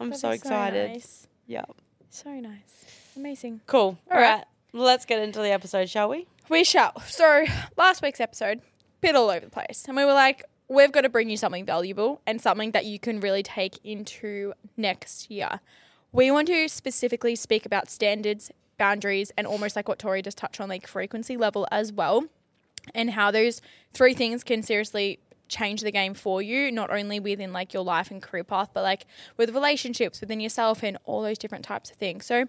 [0.01, 0.91] I'm that'd so excited.
[0.93, 1.27] nice.
[1.47, 1.65] Yeah,
[2.11, 2.85] So nice.
[3.17, 3.61] Amazing.
[3.67, 3.99] cool.
[4.11, 4.31] All All right.
[4.37, 4.45] right.
[4.73, 6.27] let's get into the episode, shall we?
[6.49, 6.99] We shall.
[7.01, 7.45] So
[7.77, 8.61] last week's episode,
[9.01, 9.85] bit all over the place.
[9.89, 12.99] And we were like, we've got to bring you something valuable and something that you
[12.99, 15.61] can really take into next year.
[16.13, 20.61] We want to specifically speak about standards, boundaries, and almost like what Tori just touched
[20.61, 22.25] on, like frequency level as well,
[22.95, 23.61] and how those
[23.93, 28.11] three things can seriously change the game for you, not only within like your life
[28.11, 29.07] and career path, but like
[29.37, 32.27] with relationships within yourself and all those different types of things.
[32.27, 32.47] So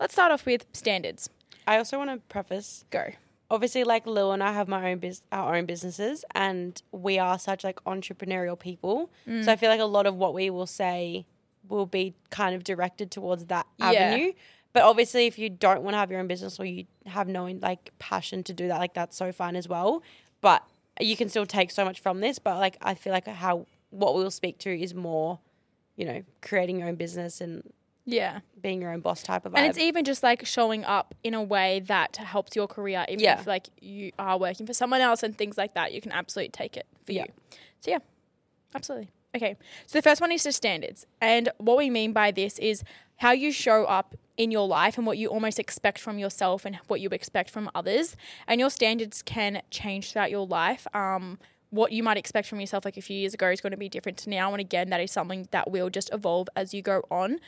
[0.00, 1.28] let's start off with standards.
[1.66, 2.84] I also want to preface.
[2.90, 3.10] Go.
[3.50, 7.38] Obviously, like Lil and I have my own bus- our own businesses, and we are
[7.38, 9.10] such like entrepreneurial people.
[9.26, 9.44] Mm.
[9.44, 11.26] So I feel like a lot of what we will say
[11.68, 13.86] will be kind of directed towards that Yeah.
[13.90, 14.32] avenue.
[14.72, 17.46] But obviously, if you don't want to have your own business or you have no
[17.46, 20.02] like passion to do that, like that's so fine as well.
[20.40, 20.62] But
[21.00, 22.38] you can still take so much from this.
[22.38, 25.38] But like I feel like how what we'll speak to is more,
[25.96, 27.62] you know, creating your own business and
[28.04, 28.40] Yeah.
[28.60, 29.58] being your own boss type of vibe.
[29.58, 33.24] And it's even just like showing up in a way that helps your career, even
[33.24, 33.40] Yeah.
[33.40, 35.92] if like you are working for someone else and things like that.
[35.92, 37.24] You can absolutely take it for Yeah.
[37.24, 37.32] you.
[37.80, 37.98] So yeah,
[38.74, 39.10] absolutely.
[39.34, 39.56] Okay,
[39.86, 42.82] so the first one is just standards, and what we mean by this is
[43.16, 46.76] how you show up in your life and what you almost expect from yourself and
[46.88, 48.16] what you expect from others.
[48.46, 50.86] And your standards can change throughout your life.
[50.94, 51.38] Um,
[51.70, 53.88] what you might expect from yourself like a few years ago is going to be
[53.88, 54.52] different to now.
[54.52, 57.38] And again, that is something that will just evolve as you go on.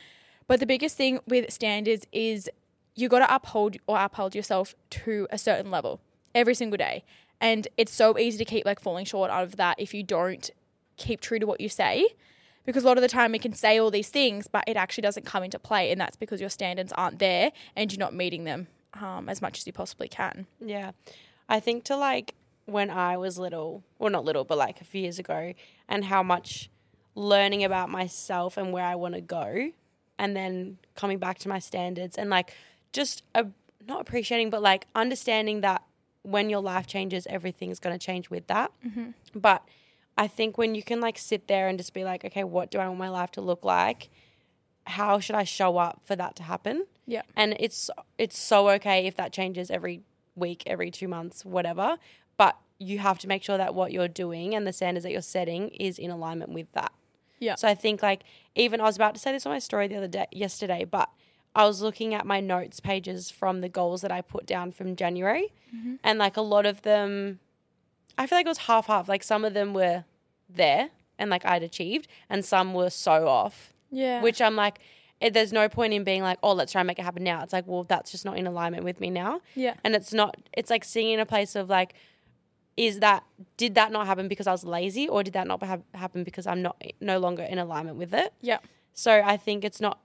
[0.47, 2.49] But the biggest thing with standards is
[2.95, 6.01] you got to uphold or uphold yourself to a certain level
[6.33, 7.03] every single day.
[7.39, 10.49] And it's so easy to keep like falling short out of that if you don't
[10.97, 12.05] keep true to what you say.
[12.69, 15.01] Because a lot of the time we can say all these things, but it actually
[15.01, 15.91] doesn't come into play.
[15.91, 18.67] And that's because your standards aren't there and you're not meeting them
[19.01, 20.45] um, as much as you possibly can.
[20.63, 20.91] Yeah.
[21.49, 25.01] I think to like when I was little, well, not little, but like a few
[25.01, 25.55] years ago,
[25.87, 26.69] and how much
[27.15, 29.71] learning about myself and where I want to go,
[30.19, 32.53] and then coming back to my standards and like
[32.93, 33.47] just a,
[33.87, 35.81] not appreciating, but like understanding that
[36.21, 38.71] when your life changes, everything's going to change with that.
[39.33, 39.63] But
[40.17, 42.79] I think when you can like sit there and just be like, okay, what do
[42.79, 44.09] I want my life to look like?
[44.85, 46.85] How should I show up for that to happen?
[47.05, 47.21] Yeah.
[47.35, 50.01] And it's it's so okay if that changes every
[50.35, 51.97] week, every two months, whatever.
[52.37, 55.21] But you have to make sure that what you're doing and the standards that you're
[55.21, 56.91] setting is in alignment with that.
[57.39, 57.55] Yeah.
[57.55, 58.23] So I think like
[58.55, 61.09] even I was about to say this on my story the other day yesterday, but
[61.55, 64.95] I was looking at my notes pages from the goals that I put down from
[64.95, 65.53] January.
[65.75, 65.95] Mm-hmm.
[66.03, 67.39] And like a lot of them
[68.17, 69.07] I feel like it was half half.
[69.07, 70.05] Like some of them were
[70.49, 73.73] there and like I'd achieved and some were so off.
[73.91, 74.21] Yeah.
[74.21, 74.79] Which I'm like
[75.21, 77.43] it, there's no point in being like, oh, let's try and make it happen now.
[77.43, 79.41] It's like, well, that's just not in alignment with me now.
[79.55, 79.73] Yeah.
[79.83, 81.93] And it's not, it's like seeing in a place of like,
[82.77, 83.23] is that,
[83.57, 86.47] did that not happen because I was lazy or did that not ha- happen because
[86.47, 88.33] I'm not, eh, no longer in alignment with it?
[88.39, 88.59] Yeah.
[88.93, 89.99] So I think it's not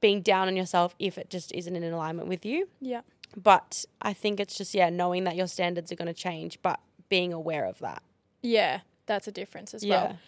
[0.00, 2.68] being down on yourself if it just isn't in alignment with you.
[2.80, 3.02] Yeah.
[3.36, 6.80] But I think it's just, yeah, knowing that your standards are going to change, but
[7.08, 8.02] being aware of that.
[8.42, 8.80] Yeah.
[9.06, 10.02] That's a difference as Yeah.
[10.02, 10.18] well.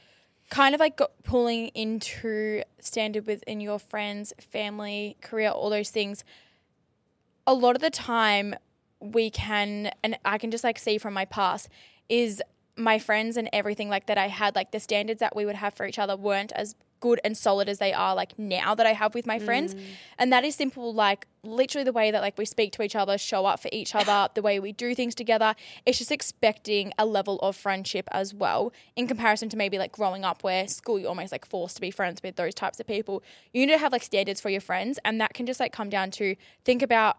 [0.49, 6.25] Kind of like pulling into standard within your friends, family, career, all those things.
[7.47, 8.55] A lot of the time,
[9.01, 11.69] we can, and I can just like see from my past,
[12.09, 12.43] is
[12.77, 15.75] my friends and everything like that I had, like the standards that we would have
[15.75, 18.93] for each other weren't as good and solid as they are like now that I
[18.93, 19.75] have with my friends.
[19.75, 19.81] Mm.
[20.19, 23.19] And that is simple, like literally the way that like we speak to each other,
[23.19, 25.55] show up for each other, the way we do things together.
[25.87, 30.25] It's just expecting a level of friendship as well in comparison to maybe like growing
[30.25, 33.23] up where school you're almost like forced to be friends with those types of people.
[33.53, 35.89] You need to have like standards for your friends and that can just like come
[35.89, 37.19] down to think about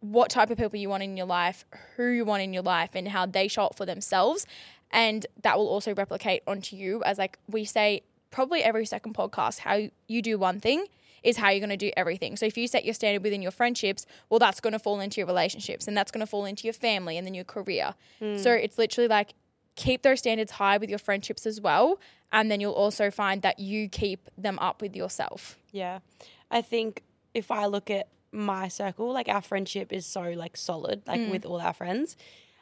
[0.00, 1.64] what type of people you want in your life,
[1.96, 4.46] who you want in your life, and how they show up for themselves.
[4.90, 7.02] And that will also replicate onto you.
[7.02, 10.86] As like we say, probably every second podcast, how you do one thing
[11.22, 12.36] is how you're going to do everything.
[12.36, 15.20] So if you set your standard within your friendships, well, that's going to fall into
[15.20, 17.94] your relationships and that's going to fall into your family and then your career.
[18.20, 18.38] Mm.
[18.38, 19.34] So it's literally like
[19.74, 21.98] keep those standards high with your friendships as well.
[22.32, 25.58] And then you'll also find that you keep them up with yourself.
[25.72, 26.00] Yeah.
[26.50, 27.02] I think
[27.34, 31.30] if I look at my circle, like our friendship is so like solid, like mm.
[31.30, 32.16] with all our friends.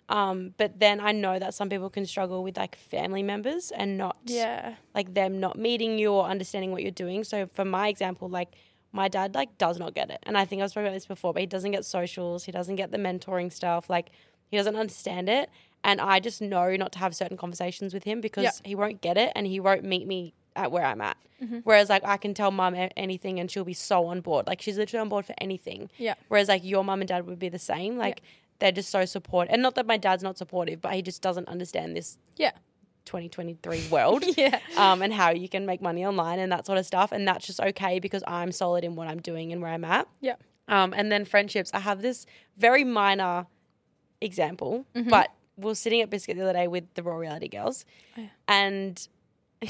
[0.08, 3.98] Um, but then I know that some people can struggle with like family members and
[3.98, 4.74] not Yeah.
[4.94, 7.24] like them not meeting you or understanding what you're doing.
[7.24, 8.50] So for my example, like
[8.92, 10.20] my dad like does not get it.
[10.22, 12.76] And I think I've spoken about this before, but he doesn't get socials, he doesn't
[12.76, 14.10] get the mentoring stuff, like
[14.48, 15.50] he doesn't understand it.
[15.82, 18.50] And I just know not to have certain conversations with him because Yeah.
[18.64, 21.16] he won't get it and he won't meet me at where I'm at.
[21.42, 21.58] Mm-hmm.
[21.64, 24.46] Whereas like I can tell mum anything and she'll be so on board.
[24.46, 25.90] Like she's literally on board for anything.
[25.98, 26.14] Yeah.
[26.28, 27.98] Whereas like your mum and dad would be the same.
[27.98, 28.22] Like
[28.58, 29.52] they're just so supportive.
[29.52, 32.52] And not that my dad's not supportive, but he just doesn't understand this Yeah.
[33.04, 34.58] 2023 world Yeah.
[34.76, 37.12] um, and how you can make money online and that sort of stuff.
[37.12, 40.08] And that's just okay because I'm solid in what I'm doing and where I'm at.
[40.20, 40.34] Yeah.
[40.68, 43.46] Um, and then friendships, I have this very minor
[44.20, 45.10] example, Mm-hmm.
[45.10, 47.84] but we are sitting at Biscuit the other day with the Raw Reality Girls,
[48.18, 48.28] Oh, yeah.
[48.48, 49.08] and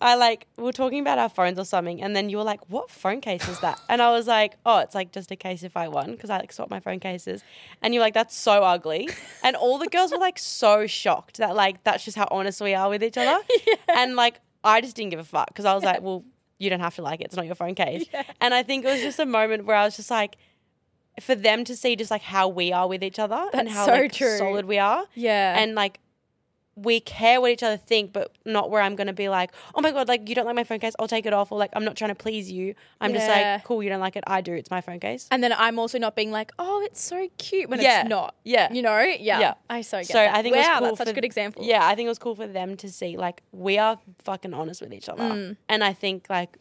[0.00, 2.60] I like we were talking about our phones or something, and then you were like,
[2.70, 5.62] "What phone case is that?" And I was like, "Oh, it's like just a case
[5.64, 7.42] if I won because I like swap my phone cases."
[7.82, 9.08] And you're like, "That's so ugly,"
[9.42, 12.74] and all the girls were like so shocked that like that's just how honest we
[12.74, 13.74] are with each other, yeah.
[13.88, 16.24] and like I just didn't give a fuck because I was like, "Well."
[16.60, 17.26] You don't have to like it.
[17.26, 18.06] It's not your phone case.
[18.12, 18.24] Yeah.
[18.40, 20.36] And I think it was just a moment where I was just like,
[21.20, 23.92] for them to see just like how we are with each other and how so
[23.92, 24.36] like, true.
[24.38, 25.56] solid we are Yeah.
[25.56, 26.00] and like
[26.82, 29.90] we care what each other think, but not where I'm gonna be like, oh my
[29.90, 31.84] god, like you don't like my phone case, I'll take it off, or like I'm
[31.84, 32.74] not trying to please you.
[33.00, 34.52] I'm just like, cool, you don't like it, I do.
[34.52, 35.26] It's my phone case.
[35.30, 38.00] And then I'm also not being like, oh, it's so cute when Yeah.
[38.02, 38.34] it's not.
[38.44, 38.72] Yeah.
[38.72, 38.98] You know?
[39.00, 39.40] Yeah.
[39.40, 39.54] Yeah.
[39.68, 40.34] I so get So that.
[40.34, 41.64] I think it was wow, cool that's such a good example.
[41.64, 44.80] Yeah, I think it was cool for them to see like we are fucking honest
[44.80, 45.56] with each other, Mm.
[45.68, 46.58] and I think like.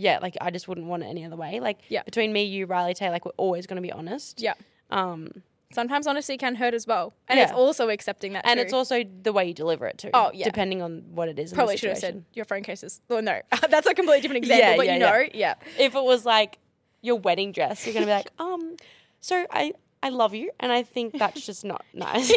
[0.00, 1.58] Yeah, like I just wouldn't want it any other way.
[1.58, 2.04] Like Yeah.
[2.04, 4.40] between me, you, Riley, Tay, like we're always gonna be honest.
[4.40, 4.54] Yeah.
[4.90, 7.12] Um, Sometimes honesty can hurt as well.
[7.28, 8.64] And it's also accepting that and too.
[8.64, 10.10] it's also the way you deliver it too.
[10.14, 10.44] Oh, yeah.
[10.46, 11.52] depending on what it is.
[11.52, 13.02] Probably should have said your phone cases.
[13.08, 15.54] Well, no, that's a completely different example, Yeah, but yeah, you know, yeah.
[15.78, 16.58] if it was like
[17.02, 18.76] your wedding dress, you're gonna be like, um,
[19.20, 22.30] so I I love you, and I think that's just not nice.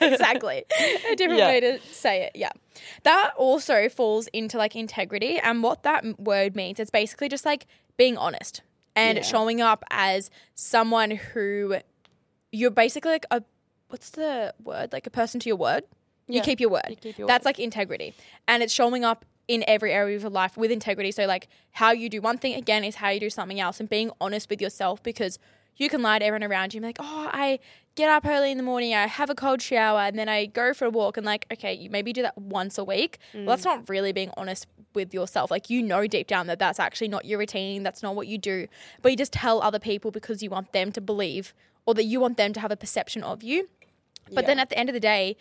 [0.00, 0.64] exactly.
[1.10, 1.46] A different Yeah.
[1.48, 2.32] way to say it.
[2.34, 2.50] Yeah.
[3.04, 5.38] That also falls into like integrity.
[5.38, 8.62] And what that word means, it's basically just like being honest
[8.94, 9.22] and Yeah.
[9.24, 11.76] showing up as someone who
[12.56, 13.42] you're basically like a,
[13.88, 14.92] what's the word?
[14.92, 15.84] Like a person to your word.
[16.26, 16.42] You Yeah.
[16.42, 16.86] keep your word.
[16.88, 17.50] You keep your That's word.
[17.50, 18.14] like integrity.
[18.48, 21.12] And it's showing up in every area of your life with integrity.
[21.12, 23.88] So, like, how you do one thing again is how you do something else, and
[23.88, 25.38] being honest with yourself because
[25.76, 27.60] you can lie to everyone around you and be like, oh, I
[27.94, 30.74] get up early in the morning, I have a cold shower, and then I go
[30.74, 31.16] for a walk.
[31.16, 33.18] And, like, okay, you maybe do that once a week.
[33.34, 33.66] Well, that's mm.
[33.66, 35.50] not really being honest with yourself.
[35.50, 38.38] Like, you know deep down that that's actually not your routine, that's not what you
[38.38, 38.66] do.
[39.02, 41.54] But you just tell other people because you want them to believe
[41.86, 43.68] or that you want them to have a perception of you.
[44.32, 44.46] But Yeah.
[44.48, 45.36] then at the end of the day,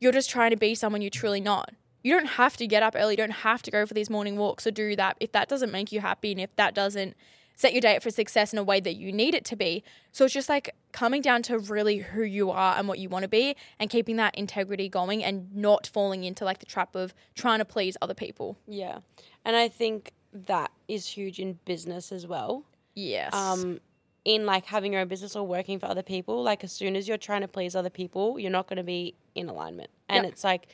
[0.00, 1.70] you're just trying to be someone you're truly not.
[2.02, 3.12] You don't have to get up early.
[3.12, 5.70] You don't have to go for these morning walks or do that if that doesn't
[5.70, 7.14] make you happy and if that doesn't
[7.54, 9.84] set your day up for success in a way that you need it to be.
[10.12, 13.24] So it's just like coming down to really who you are and what you want
[13.24, 17.12] to be and keeping that integrity going and not falling into like the trap of
[17.34, 18.56] trying to please other people.
[18.66, 19.00] Yeah.
[19.44, 22.64] And I think that is huge in business as well.
[22.94, 23.34] Yes.
[23.34, 23.78] Um,
[24.24, 27.08] in like having your own business or working for other people, like as soon as
[27.08, 29.90] you're trying to please other people, you're not going to be in alignment.
[30.08, 30.32] And Yep.
[30.32, 30.68] it's like,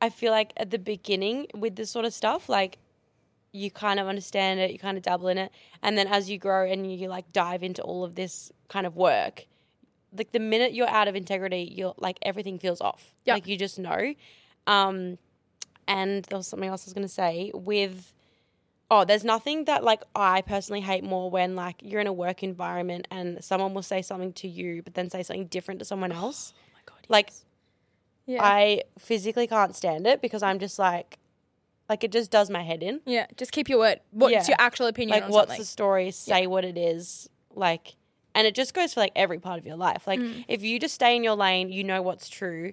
[0.00, 2.78] I feel like at the beginning with this sort of stuff, like
[3.52, 5.52] you kind of understand it, you kind of dabble in it.
[5.82, 8.96] And then as you grow and you like dive into all of this kind of
[8.96, 9.46] work,
[10.16, 13.14] like the minute you're out of integrity, you're like everything feels off.
[13.26, 13.34] Yep.
[13.36, 14.14] Like you just know.
[14.66, 15.18] Um,
[15.86, 18.12] and there was something else I was going to say with
[18.92, 22.42] oh there's nothing that like i personally hate more when like you're in a work
[22.42, 26.12] environment and someone will say something to you but then say something different to someone
[26.12, 27.06] else oh my God.
[27.08, 27.30] like
[28.26, 28.42] yeah.
[28.42, 31.18] i physically can't stand it because i'm just like
[31.88, 33.26] like it just does my head in yeah.
[33.36, 34.00] Just keep your word.
[34.12, 34.44] What's Yeah.
[34.48, 35.58] your actual opinion like what's something?
[35.58, 37.96] the story say what it is like
[38.34, 40.44] and it just goes for like every part of your life like Mm.
[40.48, 42.72] if you just stay in your lane you know what's true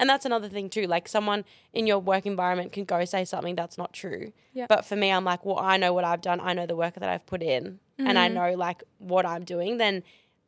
[0.00, 3.54] and that's another thing too like someone in your work environment can go say something
[3.54, 4.66] that's not true Yeah.
[4.68, 6.94] but for me i'm like well i know what i've done i know the work
[6.94, 8.34] that i've put in and i Mm.
[8.34, 10.02] know like what i'm doing then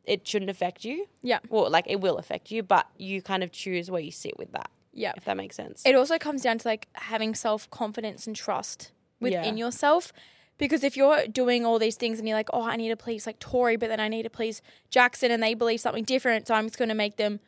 [0.04, 1.38] it shouldn't affect you yeah.
[1.48, 4.50] well like it will affect you but you kind of choose where you sit with
[4.52, 5.12] that Yeah.
[5.16, 8.90] if that makes sense it also comes down to like having self confidence and trust
[9.20, 9.66] within Yeah.
[9.66, 10.12] yourself.
[10.58, 13.26] Because if you're doing all these things and you're like, oh, I need to please
[13.26, 16.54] like Tori, but then I need to please Jackson, and they believe something different, so
[16.54, 17.40] I'm just going to make them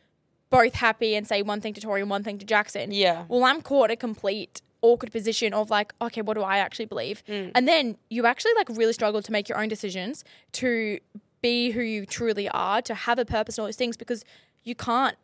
[0.63, 2.91] both happy and say one thing to Tori and one thing to Jackson.
[2.93, 6.59] yeah Well, I'm caught in a complete awkward position of like, okay, what do I
[6.59, 7.23] actually believe?
[7.27, 7.53] Mm.
[7.55, 10.99] And then you actually like really struggle to make your own decisions, to
[11.41, 14.25] be who you truly are, to have a purpose and all those things because
[14.63, 15.17] you can't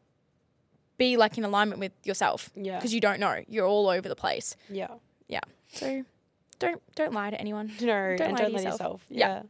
[0.98, 2.50] be like in alignment with yourself.
[2.54, 2.76] Yeah.
[2.76, 3.42] Because you don't know.
[3.48, 4.56] You're all over the place.
[4.68, 4.88] yeah
[5.28, 5.40] Yeah.
[5.72, 6.04] So
[6.58, 7.72] don't don't lie to anyone.
[7.80, 8.72] no Don't and lie don't to yourself.
[8.74, 9.28] yourself Yeah.
[9.28, 9.42] yeah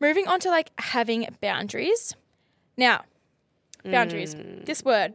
[0.00, 2.14] Moving on to like having boundaries.
[2.76, 3.04] Now,
[3.90, 4.34] boundaries.
[4.34, 4.64] Mm.
[4.66, 5.14] This word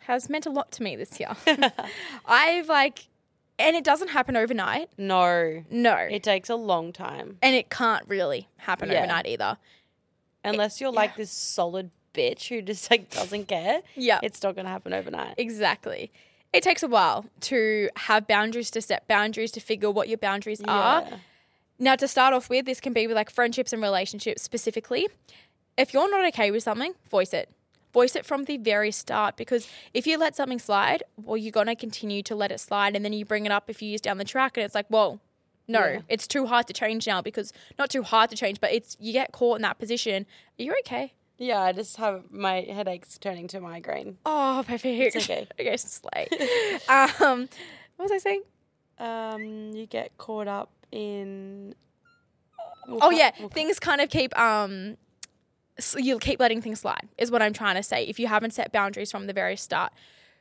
[0.00, 1.30] has meant a lot to me this year.
[2.26, 3.06] I've like
[3.58, 4.88] and it doesn't happen overnight.
[4.98, 5.94] no No.
[5.96, 8.98] it takes a long time and it can't really happen Yeah.
[8.98, 9.58] overnight either.
[10.44, 14.18] unless you're like this solid bitch who just like doesn't care Yeah.
[14.22, 16.10] it's not gonna happen overnight Exactly.
[16.52, 20.60] It takes a while to have boundaries, to set boundaries, to figure what your boundaries
[20.68, 21.06] are.
[21.78, 25.08] Now, to start off with, this can be with like friendships and relationships specifically.
[25.78, 27.48] If you're not okay with something, voice it.
[27.92, 31.66] Voice it from the very start because if you let something slide, well, you're going
[31.66, 32.96] to continue to let it slide.
[32.96, 34.86] And then you bring it up a few years down the track and it's like,
[34.88, 35.20] whoa,
[35.68, 36.00] no, Yeah.
[36.08, 39.12] it's too hard to change now because not too hard to change, but it's you
[39.12, 40.26] get caught in that position.
[40.58, 41.12] Are you okay?
[41.38, 45.16] yeah i just have my headaches turning to migraine Oh, perfect.
[45.16, 45.48] It's okay.
[45.60, 46.28] okay, slay.
[46.88, 47.48] um,
[47.96, 48.42] what was I saying?
[48.98, 51.74] um you get caught up in
[52.86, 54.96] We'll Oh cut- yeah, we'll cut- things kind of keep um
[55.78, 58.52] s you'll keep letting things slide is what I'm trying to say if you haven't
[58.52, 59.92] set boundaries from the very start.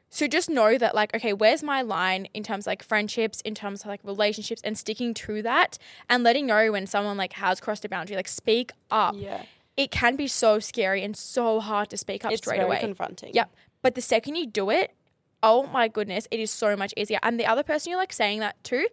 [0.10, 3.56] So just know that like okay, where's my line in terms of, like friendships, in
[3.56, 5.78] terms of like relationships and sticking to that
[6.10, 9.16] and letting know when someone like has crossed a boundary, like speak up.
[9.18, 9.44] yeah
[9.78, 12.80] It can be so scary and so hard to speak up it's straight away.
[12.80, 13.50] confronting Yep.
[13.82, 14.94] But the second you do it,
[15.42, 17.20] oh my goodness, it is so much easier.
[17.24, 18.88] And the other person you're like saying that to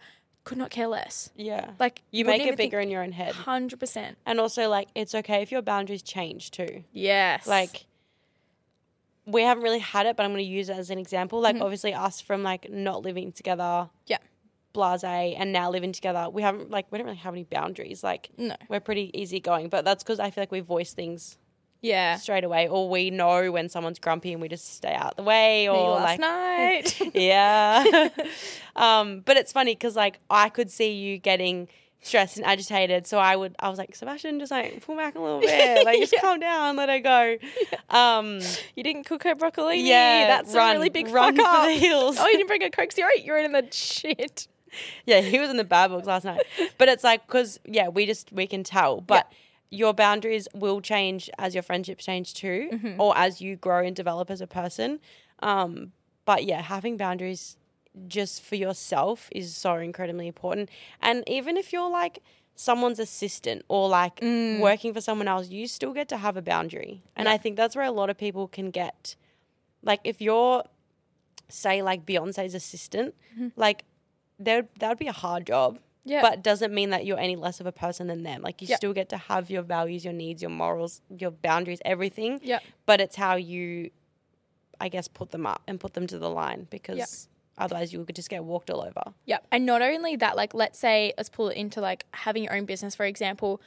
[0.44, 1.30] could not care less.
[1.36, 4.16] yeah Like you make it bigger in your own head Hundred percent.
[4.24, 7.46] and also like it's okay if your boundaries change too Yes.
[7.46, 7.84] like
[9.26, 11.56] we haven't really had it but i'm going to use it as an example like
[11.56, 11.62] Mhm.
[11.62, 14.18] obviously us from like not living together Yeah.
[14.72, 18.30] blase and now living together we haven't like we don't really have any boundaries like
[18.38, 18.56] no.
[18.68, 21.36] we're pretty easygoing but that's because i feel like we voice things
[21.80, 22.16] Yeah.
[22.16, 25.62] straight away or we know when someone's grumpy and we just stay out the way
[25.66, 27.00] Me or last like night.
[27.14, 28.08] yeah
[28.76, 31.68] um but it's funny because like i could see you getting
[32.00, 33.08] stressed and agitated.
[33.08, 35.98] So I would, I was like, Sebastian, just like pull back a little bit, like
[35.98, 36.20] just Yeah.
[36.20, 37.36] calm down, let her go.
[37.90, 38.38] Um,
[38.76, 41.66] You didn't cook her broccoli yeah, that's run, a really big run fuck for up.
[41.66, 42.16] the hills.
[42.20, 43.08] Oh, you didn't bring a Coke Zero?
[43.20, 44.46] You're in the shit.
[45.06, 46.42] Yeah, he was in the bad books last night.
[46.78, 49.00] But it's like because yeah, we just we can tell.
[49.00, 49.30] But
[49.70, 53.00] your boundaries will change as your friendships change too, Mm-hmm.
[53.00, 55.00] or as you grow and develop as a person.
[55.40, 55.92] Um,
[56.24, 57.56] but yeah, having boundaries
[58.06, 60.68] just for yourself is so incredibly important.
[61.02, 62.22] And even if you're like
[62.54, 64.60] someone's assistant or like Mm.
[64.60, 67.02] working for someone else, you still get to have a boundary.
[67.16, 69.16] And I think that's where a lot of people can get
[69.82, 70.64] like if you're
[71.48, 73.14] say like Beyonce's assistant,
[73.56, 73.84] like
[74.38, 75.78] there that would be a hard job.
[76.08, 76.22] Yeah.
[76.22, 78.42] But doesn't mean that you're any less of a person than them.
[78.42, 82.40] Like you still get to have your values, your needs, your morals, your boundaries, everything.
[82.42, 82.60] Yeah.
[82.86, 83.90] But it's how you
[84.80, 88.16] I guess put them up and put them to the line because otherwise you could
[88.16, 89.14] just get walked all over.
[89.26, 89.46] Yep.
[89.50, 92.64] And not only that, like, let's say, let's pull it into like having your own
[92.64, 93.60] business, for example,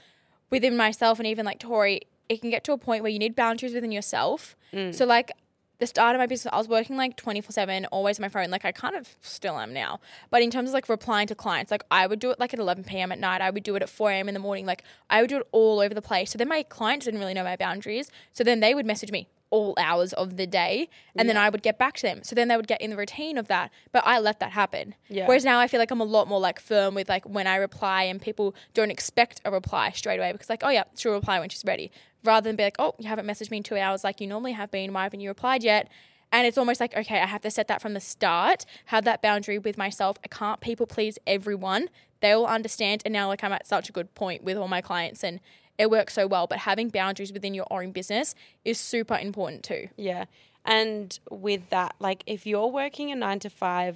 [0.49, 3.35] within myself and even like Tori, it can get to a point where you need
[3.35, 4.55] boundaries within yourself.
[4.73, 4.95] Mm.
[4.95, 5.31] So, like,
[5.81, 8.51] the start of my business, I was working like 24 7, always on my phone.
[8.51, 9.99] Like, I kind of still am now.
[10.29, 12.59] But in terms of like replying to clients, like, I would do it like at
[12.59, 13.11] 11 p.m.
[13.11, 13.41] at night.
[13.41, 14.29] I would do it at 4 a.m.
[14.29, 14.67] in the morning.
[14.67, 16.31] Like, I would do it all over the place.
[16.31, 18.11] So then my clients didn't really know my boundaries.
[18.31, 21.61] So then they would message me all hours of the day and then I would
[21.61, 22.23] get back to them.
[22.23, 23.69] So then they would get in the routine of that.
[23.91, 24.95] But I let that happen.
[25.09, 25.27] Yeah.
[25.27, 27.57] Whereas now I feel like I'm a lot more like firm with like when I
[27.57, 31.39] reply and people don't expect a reply straight away because like, oh yeah, she'll reply
[31.39, 31.91] when she's ready.
[32.23, 34.53] Rather than be like, oh, you haven't messaged me in two hours like you normally
[34.53, 34.93] have been.
[34.93, 35.89] Why haven't you replied yet?
[36.31, 39.21] And it's almost like, okay, I have to set that from the start, have that
[39.21, 40.17] boundary with myself.
[40.23, 41.89] I can't people please everyone.
[42.21, 43.01] They will understand.
[43.03, 45.41] And now, like, I'm at such a good point with all my clients and
[45.81, 46.45] it works so well.
[46.47, 49.89] But having boundaries within your own business is super important too.
[49.97, 50.25] Yeah.
[50.63, 53.95] And with that, like if you're working a nine to five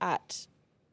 [0.00, 0.46] at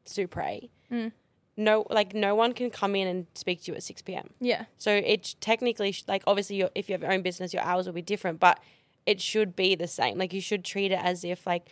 [0.06, 1.12] Supre, Mm.
[1.58, 4.30] no, like no one can come in and speak to you at 6 p.m.
[4.40, 4.66] Yeah.
[4.78, 8.02] So it technically, like obviously, if you have your own business, your hours will be
[8.04, 8.60] different, but
[9.06, 10.18] it should be the same.
[10.18, 11.68] Like you should treat it as if like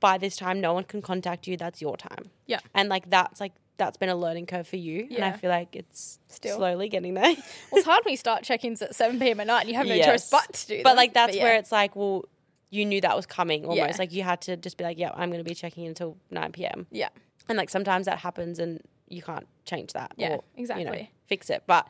[0.00, 1.56] by this time no one can contact you.
[1.56, 2.30] That's your time.
[2.46, 2.60] Yeah.
[2.74, 5.74] And like that's like that's been a learning curve for you, and I feel like
[5.74, 6.56] it's Still.
[6.58, 7.34] slowly getting there.
[7.70, 9.40] Well, it's hard when you start check-ins at 7 p.m.
[9.40, 11.44] at night and you have no choice but to do But like that's yeah.
[11.44, 12.24] where it's like, well,
[12.70, 13.78] you knew that was coming almost.
[13.78, 13.96] Yeah.
[13.98, 16.16] Like you had to just be like, yeah, I'm going to be checking in until
[16.30, 16.86] 9 p.m.
[16.90, 17.08] Yeah.
[17.48, 20.12] And like sometimes that happens and you can't change that.
[20.16, 21.62] Yeah, or, You know, fix it.
[21.66, 21.88] But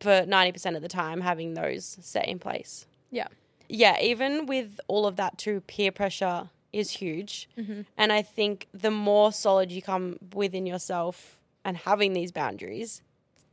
[0.00, 2.86] for 90% of the time, having those set in place.
[3.10, 3.28] Yeah.
[3.68, 7.48] Yeah, even with all of that too, peer pressure is huge.
[7.58, 7.82] Mm-hmm.
[7.96, 13.02] And I think the more solid you come within yourself and having these boundaries,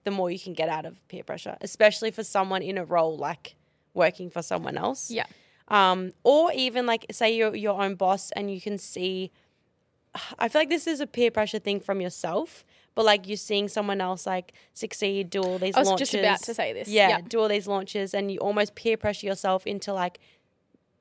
[0.04, 3.16] the more you can get out of peer pressure, especially for someone in a role
[3.18, 3.56] like
[3.94, 5.12] working for someone else.
[5.12, 5.26] Yeah.
[5.68, 9.32] Um, or even like say you're your own boss and you can see
[10.38, 13.70] I feel like this is a peer pressure thing from yourself, but like you're seeing
[13.70, 16.10] someone else like succeed, do all these I was launches.
[16.10, 16.90] just about to say this.
[16.90, 17.22] Yeah, Yeah.
[17.26, 20.20] do all these launches and you almost peer pressure yourself into like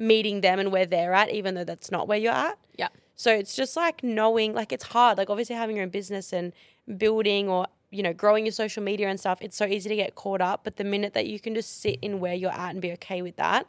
[0.01, 2.59] meeting them and where they're at, even though that's not where you're at.
[2.77, 2.89] Yeah.
[3.15, 5.19] So it's just like knowing, like it's hard.
[5.19, 6.53] Like obviously having your own business and
[6.97, 9.39] building or you know growing your social media and stuff.
[9.43, 10.65] It's so easy to get caught up.
[10.65, 13.21] But the minute that you can just sit in where you're at and be okay
[13.23, 13.67] with that,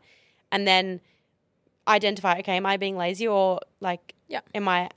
[0.51, 1.01] and then
[1.87, 4.41] identify, okay, am I being lazy or like, Yeah.
[4.55, 4.89] am I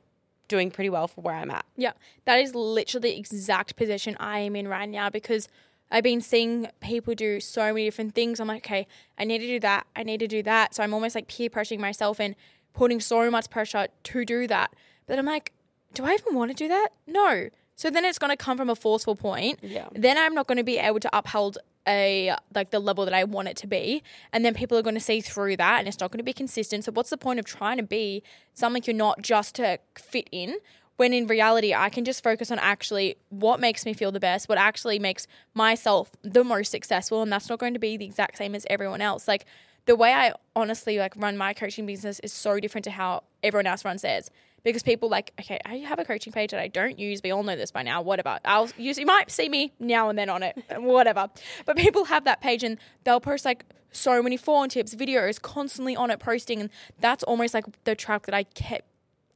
[0.49, 1.65] doing pretty well for where I'm at?
[1.77, 1.93] Yeah,
[2.27, 5.49] that is literally the exact position I am in right now because
[5.95, 8.41] I've been seeing people do so many different things.
[8.41, 9.87] I'm like, okay, I need to do that.
[9.95, 10.75] I need to do that.
[10.75, 12.35] So I'm almost like peer pressuring myself and
[12.73, 14.75] putting so much pressure to do that.
[15.07, 15.53] But I'm like,
[15.95, 16.89] do I even want to do that?
[17.07, 17.49] No.
[17.77, 19.61] So then it's going to come from a forceful point.
[19.63, 19.87] Yeah.
[19.93, 23.23] Then I'm not going to be able to uphold a like the level that I
[23.25, 24.03] want it to be,
[24.33, 26.33] and then people are going to see through that, and it's not going to be
[26.33, 26.85] consistent.
[26.85, 28.23] So what's the point of trying to be
[28.55, 30.57] something you're not just to fit in?
[30.97, 34.49] When in reality, I can just focus on actually what makes me feel the best,
[34.49, 38.39] what actually makes myself the most successful, and that's not going to be the exact
[38.39, 39.27] same as everyone else.
[39.27, 39.45] Like
[39.87, 43.67] the way I honestly like run my coaching business is so different to how everyone
[43.67, 44.31] else runs theirs.
[44.63, 47.21] Because people like, okay, I have a coaching page that I don't use.
[47.23, 48.01] We all know this by now.
[48.01, 48.39] Whatever.
[48.47, 48.97] I'll use.
[48.97, 50.57] You might see me now and then on it.
[50.79, 51.29] Whatever.
[51.67, 55.95] But people have that page and they'll post like so many phone tips, videos, constantly
[55.95, 58.87] on it, posting, and that's almost like the trap that I kept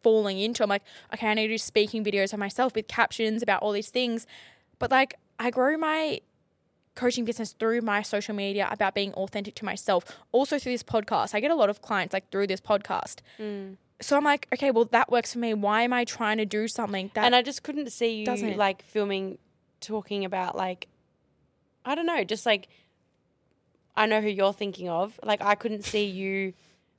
[0.02, 0.62] falling into.
[0.62, 0.82] I'm like,
[1.14, 4.26] okay, I need to do speaking videos of myself with captions about all these things.
[4.78, 6.20] But like, I grow my
[6.94, 10.04] coaching business through my social media about being authentic to myself.
[10.32, 11.34] Also through this podcast.
[11.34, 13.18] I get a lot of clients like through this podcast.
[13.38, 13.76] Mm.
[14.00, 15.54] So I'm like, okay, well that works for me.
[15.54, 18.56] Why am I trying to do something that and I just couldn't see you doesn't-
[18.56, 19.38] like filming,
[19.80, 20.88] talking about like,
[21.84, 22.68] I don't know, just like,
[23.96, 25.18] I know who you're thinking of.
[25.24, 26.52] Like, I couldn't see you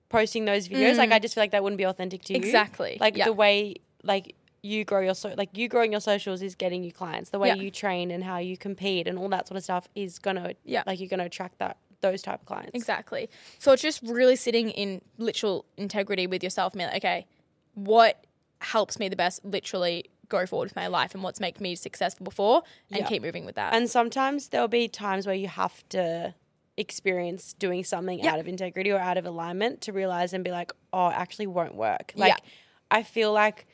[0.10, 0.98] posting those videos.
[0.98, 1.14] Like, mm.
[1.14, 2.38] I just feel like that wouldn't be authentic to you.
[2.38, 2.98] Exactly.
[3.00, 3.26] Like Yeah.
[3.26, 6.92] the way, like, you grow your so like you growing your socials is getting you
[6.92, 7.30] clients.
[7.30, 7.54] The way Yeah.
[7.56, 10.84] you train and how you compete and all that sort of stuff is gonna Yeah.
[10.86, 12.72] like you're gonna attract that those type of clients.
[12.74, 13.30] Exactly.
[13.58, 16.74] So it's just really sitting in literal integrity with yourself.
[16.74, 17.26] and like, okay,
[17.74, 18.26] what
[18.60, 19.46] helps me the best?
[19.46, 23.08] Literally go forward with my life and what's made me successful before, and Yeah.
[23.08, 23.74] keep moving with that.
[23.74, 26.34] And sometimes there'll be times where you have to
[26.80, 28.34] experience doing something Yeah.
[28.34, 31.76] out of integrity or out of alignment to realize and be like, oh, actually won't
[31.76, 32.14] work.
[32.16, 32.50] Like, Yeah.
[32.90, 33.68] I feel like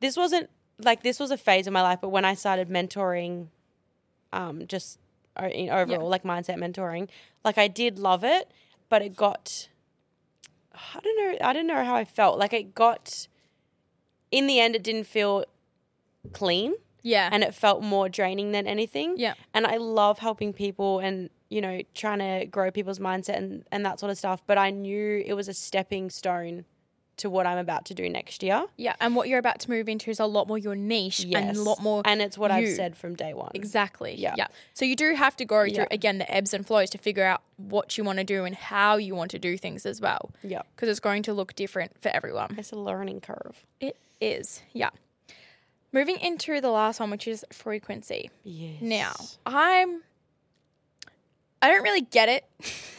[0.00, 3.48] this wasn't like this was a phase in my life, but when I started mentoring,
[4.32, 4.98] um, just
[5.52, 7.08] in overall, like mindset mentoring,
[7.44, 8.50] like I did love it,
[8.88, 9.68] but it got,
[10.74, 12.38] I don't know, I don't know how I felt.
[12.38, 13.28] Like it got,
[14.30, 15.44] in the end, it didn't feel
[16.32, 17.28] clean yeah.
[17.32, 19.14] and it felt more draining than anything.
[19.16, 19.34] Yeah.
[19.54, 23.84] And I love helping people and, you know, trying to grow people's mindset and, and
[23.86, 24.42] that sort of stuff.
[24.46, 26.64] But I knew it was a stepping stone
[27.18, 28.66] to what I'm about to do next year.
[28.76, 28.94] yeah.
[29.00, 31.62] And what you're about to move into is a lot more your niche and a
[31.62, 32.02] lot more.
[32.04, 33.52] And it's what I've said from day one.
[33.54, 34.14] Exactly.
[34.18, 34.34] Yeah.
[34.36, 34.48] Yeah.
[34.74, 35.86] So you do have to go through Yeah.
[35.90, 38.96] again the ebbs and flows to figure out what you want to do and how
[38.98, 40.30] you want to do things as well.
[40.42, 40.60] Yeah.
[40.74, 42.54] Because it's going to look different for everyone.
[42.58, 43.64] It's a learning curve.
[43.80, 44.60] It is.
[44.74, 44.90] Yeah.
[45.92, 48.30] Moving into the last one, which is frequency.
[48.44, 48.82] Yes.
[48.82, 49.14] Now,
[49.46, 50.02] I'm.
[51.62, 52.44] I don't really get it,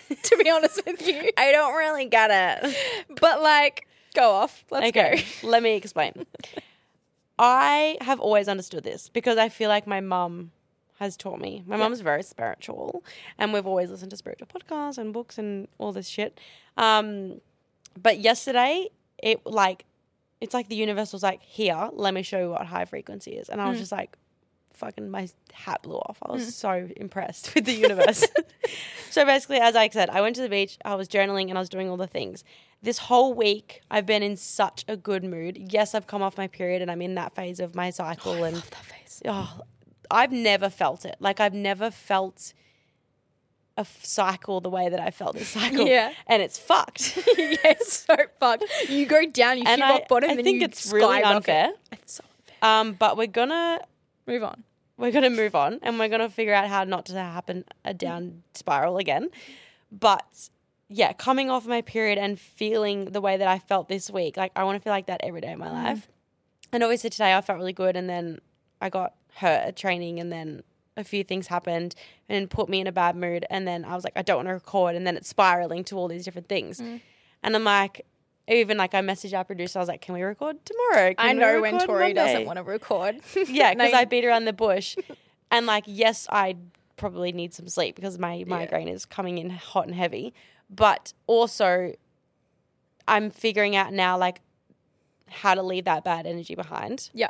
[0.24, 1.32] to be honest with you.
[1.38, 2.76] I don't really get it.
[3.20, 4.66] But like, go off.
[4.72, 5.48] Let's okay, go.
[5.50, 6.26] let me explain.
[7.40, 10.52] I have always understood this because I feel like my mum
[11.00, 11.64] has taught me.
[11.68, 13.04] My mum's very spiritual,
[13.38, 16.40] and we've always listened to spiritual podcasts and books and all this shit.
[16.76, 17.42] Um,
[18.02, 18.90] but yesterday,
[19.22, 19.86] it like,
[20.42, 23.50] it's like the universe was like, "Here, let me show you what high frequency is,"
[23.50, 24.18] and I was just like,
[24.78, 28.24] "Fucking, my hat blew off." I was so impressed with the universe.
[29.12, 30.78] so basically, as I said, I went to the beach.
[30.86, 32.44] I was journaling and I was doing all the things
[32.82, 35.58] this whole week I've been in such a good mood.
[35.58, 38.58] Yes, I've come off my period and I'm in that phase of my cycle and
[38.58, 39.22] That face.
[39.26, 39.62] oh,
[40.12, 41.16] I've never felt it.
[41.20, 42.54] Like I've never felt
[43.78, 45.86] a f- cycle the way that I felt this cycle.
[45.88, 46.14] Yeah.
[46.28, 47.18] And it's fucked.
[47.38, 48.64] yeah, it's so fucked.
[48.90, 51.72] You go down, you and hit rock bottom, I then think you it's really unfair.
[51.92, 52.80] It's so unfair.
[52.80, 53.80] Um, but we're gonna
[54.28, 54.64] Move on.
[54.98, 58.44] we're gonna move on and we're gonna figure out how not to happen a down
[58.54, 59.30] spiral again.
[59.92, 60.50] But
[60.90, 64.52] yeah, coming off my period and feeling the way that I felt this week, like
[64.56, 65.74] I want to feel like that every day of my mm.
[65.74, 66.08] life.
[66.74, 68.40] And obviously today I felt really good, and then
[68.82, 70.64] I got hurt at training, and then
[70.98, 71.96] a few things happened
[72.28, 74.48] and put me in a bad mood, and then I was like, I don't want
[74.50, 77.02] to record, and then it's spiraling to all these different things, mm.
[77.44, 78.06] and I'm like.
[78.48, 81.36] Even like I messaged our producer, I was like, "Can we record tomorrow?" I Can
[81.36, 83.20] we know when Tori Monday?" doesn't want to record.
[83.48, 84.96] Yeah, because No, I beat around the bush.
[85.52, 86.56] and like, yes, I
[86.96, 90.34] probably need some sleep because my migraine is coming in hot and heavy.
[90.70, 91.94] But also,
[93.08, 94.42] I'm figuring out now like
[95.30, 97.10] how to leave that bad energy behind.
[97.14, 97.30] yeah.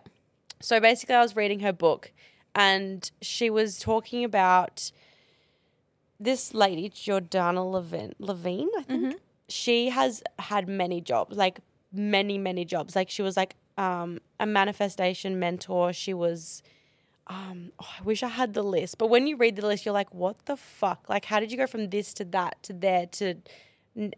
[0.60, 2.12] So basically, I was reading her book,
[2.56, 4.92] and she was talking about
[6.20, 8.14] this lady, Jordana Levine.
[8.18, 9.18] Levine, I think mm-hmm.
[9.50, 11.60] She has had many jobs, like
[11.92, 12.96] many, many jobs.
[12.96, 15.94] Like she was like um, a manifestation mentor.
[15.94, 16.62] She was.
[17.30, 19.94] Um, oh, I wish I had the list, but when you read the list, you're
[19.94, 21.10] like, "What the fuck?
[21.10, 23.36] Like, how did you go from this to that to there to,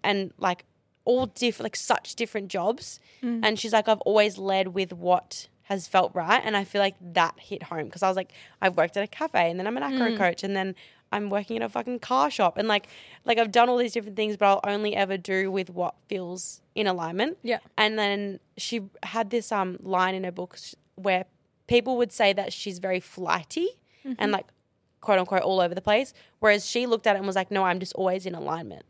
[0.04, 0.66] and like
[1.06, 3.00] all different, like such different jobs?"
[3.44, 6.98] And she's like, "I've always led with what has felt right," and I feel like
[7.02, 9.76] that hit home because I was like, "I've worked at a cafe, and then I'm
[9.78, 10.76] an acro coach, and then
[11.12, 12.88] I'm working in a fucking car shop, and like,
[13.26, 16.62] like I've done all these different things, but I'll only ever do with what feels
[16.76, 17.60] in alignment." Yeah.
[17.78, 20.58] And then she had this um line in her book
[20.96, 21.26] where
[21.68, 23.70] people would say that she's very flighty
[24.04, 24.32] and mm-hmm.
[24.32, 24.48] like
[25.02, 27.64] quote unquote all over the place, whereas she looked at it and was like, "No,
[27.64, 28.86] I'm just always in alignment."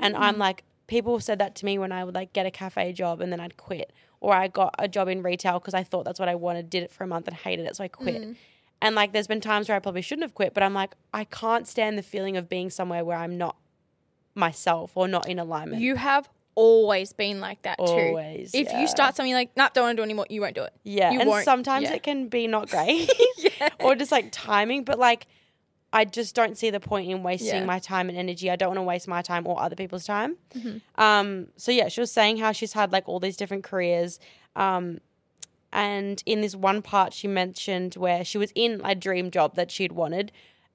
[0.00, 0.38] And I'm mm.
[0.38, 3.32] like, people said that to me when I would like get a cafe job and
[3.32, 6.28] then I'd quit, or I got a job in retail because I thought that's what
[6.28, 8.22] I wanted, did it for a month and hated it, so I quit.
[8.22, 8.36] Mm.
[8.84, 11.24] And like, there's been times where I probably shouldn't have quit, but I'm like, I
[11.24, 13.56] can't stand the feeling of being somewhere where I'm not
[14.34, 15.80] myself or not in alignment.
[15.80, 17.84] You have always been like that too.
[17.84, 18.80] Always, If yeah.
[18.80, 20.72] you start something like, nah, don't want to do anymore, you won't do it.
[20.84, 21.94] Yeah, You and won't- sometimes yeah.
[21.94, 23.10] it can be not great,
[23.80, 24.84] or just like timing.
[24.84, 25.26] But like,
[25.92, 27.64] I just don't see the point in wasting Yeah.
[27.64, 28.50] my time and energy.
[28.50, 30.36] I don't want to waste my time or other people's time.
[30.54, 31.00] Mm-hmm.
[31.02, 34.18] Um, so yeah, she was saying how she's had like all these different careers.
[34.56, 35.00] Um,
[35.74, 39.70] and in this one part, she mentioned where she was in a dream job that
[39.70, 40.32] she'd wanted,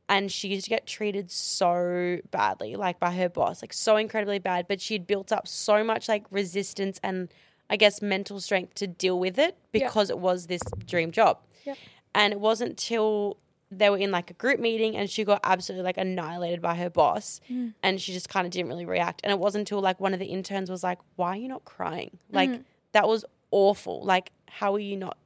[0.07, 4.39] and she used to get treated so badly, like by her boss, like so incredibly
[4.39, 4.67] bad.
[4.67, 7.29] But she'd built up so much like resistance and
[7.69, 11.37] I guess mental strength to deal with it because it was this dream job.
[11.65, 11.77] Yep.
[12.15, 13.37] And it wasn't till
[13.71, 16.89] they were in like a group meeting and she got absolutely like annihilated by her
[16.89, 17.75] boss Mm.
[17.83, 19.21] and she just kind of didn't really react.
[19.23, 21.65] And it wasn't until like one of the interns was like, Why are you not
[21.65, 22.17] crying?
[22.31, 22.61] Like Mm-hmm.
[22.93, 24.03] that was awful.
[24.03, 25.17] Like, how are you not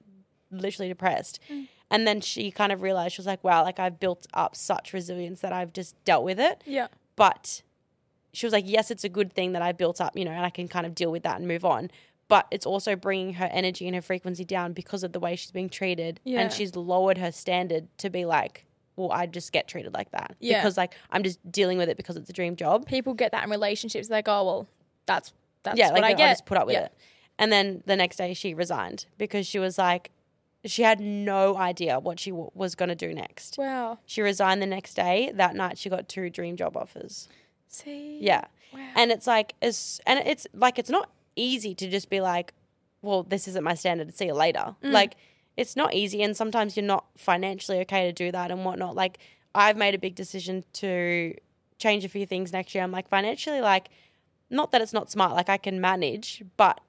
[0.54, 1.40] literally depressed.
[1.50, 1.68] Mm.
[1.92, 4.94] And then she kind of realized she was like, wow, like I've built up such
[4.94, 6.64] resilience that I've just dealt with it.
[6.66, 6.88] Yeah.
[7.16, 7.62] But
[8.32, 10.46] she was like, yes, it's a good thing that I built up, you know, and
[10.46, 11.92] I can kind of deal with that and move on.
[12.30, 15.52] But it's also bringing her energy and her frequency down because of the way she's
[15.52, 16.20] being treated.
[16.24, 16.40] Yeah.
[16.40, 18.66] And she's lowered her standard to be like,
[18.96, 20.36] well, I just get treated like that.
[20.40, 20.60] Yeah.
[20.60, 22.88] Because like I'm just dealing with it because it's a dream job.
[22.88, 24.10] People get that in relationships.
[24.10, 24.68] Like, oh well,
[25.06, 26.32] that's that's yeah, what like I get.
[26.32, 26.86] just put up with Yeah.
[26.86, 26.94] it.
[27.38, 30.12] And then the next day she resigned because she was like,
[30.66, 33.58] she had no idea what she w- was going to do next.
[33.58, 34.00] Wow.
[34.06, 35.32] She resigned the next day.
[35.34, 37.28] That night she got two dream job offers.
[37.68, 38.20] See.
[38.22, 38.46] Yeah.
[38.74, 38.88] Wow.
[38.96, 42.54] And it's like, it's, and it's like, it's not easy to just be like,
[43.02, 44.16] well, this isn't my standard.
[44.16, 44.76] See you later.
[44.82, 44.92] Mm.
[44.92, 45.16] Like,
[45.58, 46.24] it's not easy.
[46.24, 48.96] And sometimes you're not financially okay to do that and whatnot.
[48.96, 49.18] Like,
[49.54, 51.36] I've made a big decision to
[51.78, 52.84] change a few things next year.
[52.84, 53.90] I'm like, financially, like,
[54.50, 56.80] not that it's not smart, like, I can manage, but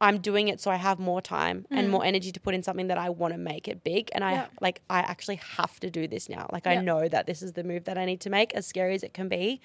[0.00, 2.88] I'm doing it so I have more time and more energy to put in something
[2.88, 4.10] that I want to make it big.
[4.14, 4.36] And I, Mm.
[4.36, 4.46] Yeah.
[4.60, 6.48] like, I actually have to do this now.
[6.52, 8.94] Like, I know that this is the move that I need to make, as scary
[8.94, 9.60] as it can be.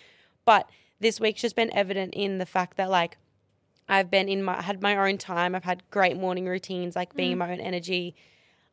[0.46, 0.70] But
[1.02, 3.18] this week's just been evident in the fact that like
[3.90, 5.54] I've been in my had my own time.
[5.54, 8.16] I've had great morning routines, like being in my own energy.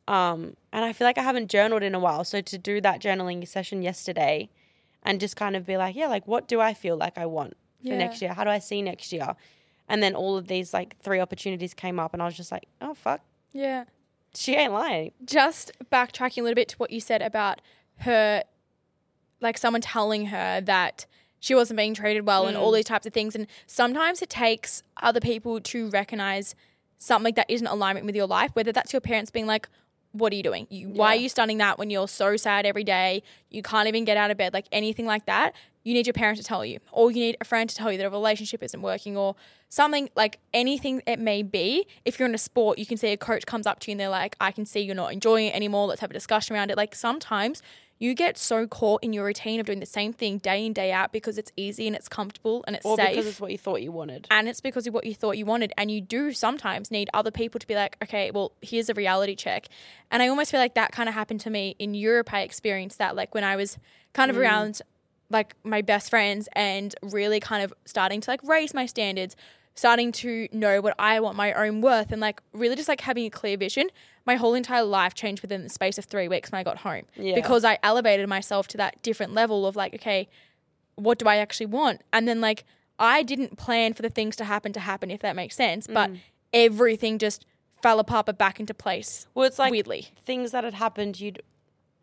[0.06, 2.22] Um, and I feel like I haven't journaled in a while.
[2.24, 4.48] So to do that journaling session yesterday
[5.02, 7.56] and just kind of be like, yeah, like what do I feel like I want
[7.82, 7.98] for Yeah.
[7.98, 8.32] next year?
[8.32, 9.34] How do I see next year?
[9.89, 12.66] And then all of these like three opportunities came up and I was just like,
[12.80, 13.20] oh fuck,
[13.53, 13.84] Yeah.
[14.34, 15.12] she ain't lying.
[15.24, 17.61] Just backtracking a little bit to what you said about
[18.01, 18.43] her,
[19.41, 21.07] like someone telling her that
[21.41, 22.76] she wasn't being treated well and all mm.
[22.76, 23.34] these types of things.
[23.34, 26.55] And sometimes it takes other people to recognize
[26.99, 29.68] something that isn't alignment with your life, whether that's your parents being like,
[30.12, 30.66] what are you doing?
[30.70, 31.20] You, Why are Yeah.
[31.22, 33.22] you studying that when you're so sad every day?
[33.51, 35.55] You can't even get out of bed, like anything like that.
[35.89, 37.97] You need your parents to tell you, or you need a friend to tell you
[37.97, 39.36] that a relationship isn't working, or
[39.70, 41.86] something like anything it may be.
[42.05, 44.01] If you're in a sport, you can see a coach comes up to you and
[44.01, 45.86] they're like, I can see you're not enjoying it anymore.
[45.86, 46.76] Let's have a discussion around it.
[46.76, 47.62] Like sometimes
[47.99, 50.93] you get so caught in your routine of doing the same thing day in, day
[50.93, 52.93] out because it's easy and it's comfortable and it's safe.
[52.93, 54.26] Or safe because it's what you thought you wanted.
[54.30, 55.72] and it's because of what you thought you wanted.
[55.78, 59.34] And you do sometimes need other people to be like, okay, well, here's a reality
[59.34, 59.68] check.
[60.11, 62.32] And I almost feel like that kind of happened to me in Europe.
[62.32, 63.78] I experienced that, like when I was
[64.12, 64.41] kind of mm.
[64.41, 64.82] around
[65.30, 69.36] like my best friends and really kind of starting to like raise my standards,
[69.74, 73.26] starting to know what I want, my own worth, and like really just like having
[73.26, 73.88] a clear vision.
[74.26, 77.04] My whole entire life changed within the space of three weeks when I got home
[77.16, 77.34] Yeah.
[77.34, 80.28] because I elevated myself to that different level of like, okay,
[80.96, 82.02] what do I actually want?
[82.12, 82.64] And then like
[82.98, 85.86] I didn't plan for the things to happen to happen, if that makes sense.
[85.86, 86.18] But mm.
[86.52, 87.46] everything just
[87.82, 89.26] fell apart but back into place.
[89.34, 90.08] Well, it's like weirdly.
[90.24, 91.42] things that had happened you'd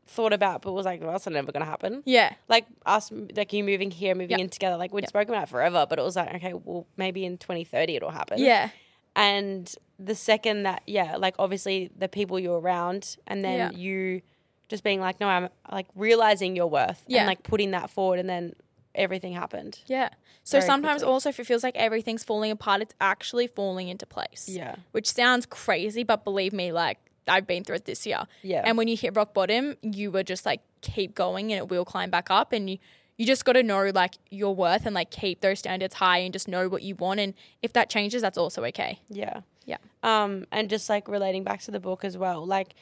[0.07, 2.03] thought about, but was like, well, that's never going to happen.
[2.05, 2.33] Yeah.
[2.47, 4.43] like us like you moving here moving Yeah.
[4.43, 7.37] in together like we'd spoken about forever but it was like okay well maybe in
[7.37, 8.69] 2030 it'll happen Yeah.
[9.15, 13.77] and the second that yeah like obviously the people you're around and then Yeah.
[13.77, 14.21] you
[14.67, 17.19] just being like no i'm like realizing your worth Yeah.
[17.21, 18.53] and like putting that forward and then
[18.93, 20.09] everything happened Yeah.
[20.43, 21.13] So Very sometimes quickly.
[21.13, 24.47] also if it feels like everything's falling apart, it's actually falling into place.
[24.47, 28.23] yeah Which sounds crazy, but believe me, like I've been through it this year.
[28.41, 28.61] Yeah.
[28.65, 31.85] And when you hit rock bottom, you were just like keep going and it will
[31.85, 32.77] climb back up and you
[33.17, 36.33] you just got to know like your worth and like keep those standards high and
[36.33, 38.99] just know what you want and if that changes that's also okay.
[39.09, 39.39] Yeah.
[39.65, 39.77] Yeah.
[40.03, 42.75] Um, and just like relating back to the book as well, like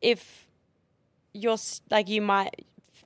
[0.00, 0.46] if
[1.32, 1.58] you're
[1.90, 2.64] like you might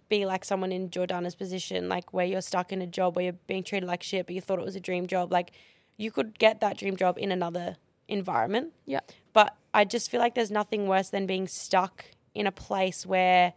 [0.08, 3.38] be like someone in Jordana's position, like where you're stuck in a job where you're
[3.46, 5.32] being treated like shit, but you thought it was a dream job.
[5.32, 5.52] Like
[5.96, 7.76] you could get that dream job in another
[8.08, 8.72] environment.
[8.86, 9.00] Yeah.
[9.34, 13.52] But I just feel like there's nothing worse than being stuck in a place where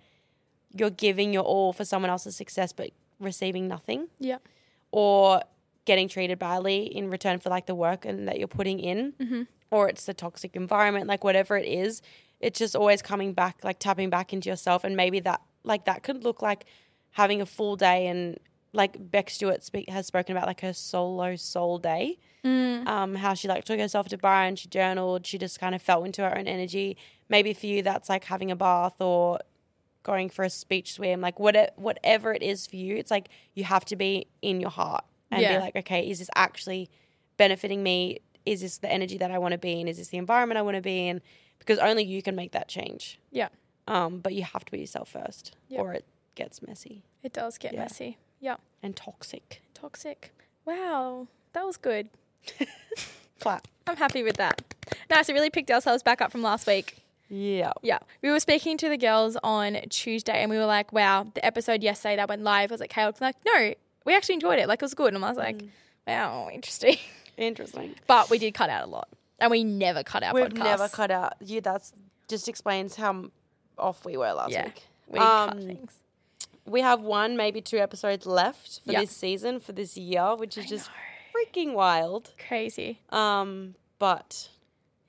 [0.73, 4.09] you're giving your all for someone else's success, but receiving nothing.
[4.19, 4.39] Yeah.
[4.91, 5.43] or
[5.85, 9.13] getting treated badly in return for like the work and that you're putting in.
[9.13, 9.43] Mm-hmm.
[9.71, 12.01] Or it's the toxic environment like whatever it is
[12.39, 14.83] it's just always coming back like tapping back into yourself.
[14.83, 16.65] And maybe that like that could look like
[17.11, 18.37] having a full day and
[18.73, 22.19] like Beck Stewart speak, has spoken about like her solo soul day
[22.87, 25.81] um, how she like took herself to bar and she journaled she just kind of
[25.81, 26.95] felt into her own energy
[27.29, 29.39] maybe for you that's like having a bath or
[30.03, 33.65] going for a speech swim, like what whatever it is for you, it's like you
[33.65, 35.57] have to be in your heart and Yeah.
[35.57, 36.89] be like, okay, is this actually
[37.35, 38.19] benefiting me?
[38.45, 39.87] Is this the energy that I want to be in?
[39.89, 41.21] Is this the environment I want to be in?
[41.59, 43.19] Because only you can make that change.
[43.31, 43.49] Yeah.
[43.85, 45.81] Um, but you have to be yourself first, Yeah.
[45.81, 47.81] or it gets messy It does get Yeah.
[47.81, 48.17] messy.
[48.39, 48.57] Yeah.
[48.81, 49.61] and toxic.
[49.73, 50.31] Toxic.
[50.63, 51.27] Wow.
[51.51, 52.07] That was good.
[53.39, 53.67] Clap.
[53.85, 54.61] I'm happy with that.
[55.09, 55.27] Nice.
[55.27, 56.97] We really picked ourselves back up from last week.
[57.29, 57.73] Yeah.
[57.81, 57.99] Yeah.
[58.21, 61.83] We were speaking to the girls on Tuesday and we were like, wow, the episode
[61.83, 63.21] yesterday that went live was like chaotic.
[63.21, 63.73] Like, no,
[64.05, 64.67] we actually enjoyed it.
[64.67, 65.13] Like, it was good.
[65.13, 65.69] And I was like, Mm.
[66.07, 66.97] wow, interesting.
[67.37, 67.93] Interesting.
[68.07, 69.09] but we did cut out a lot.
[69.39, 71.93] And we never cut our We've never cut out Yeah, That's
[72.27, 73.25] just explains how
[73.77, 74.65] off we were last Yeah.
[74.65, 74.83] week.
[75.07, 75.99] We cut Um, things.
[76.65, 79.01] We have one, maybe two episodes left for Yeah.
[79.01, 80.89] this season, for this year, which is just
[81.37, 82.31] freaking wild.
[82.47, 83.01] Crazy.
[83.09, 84.49] Um, but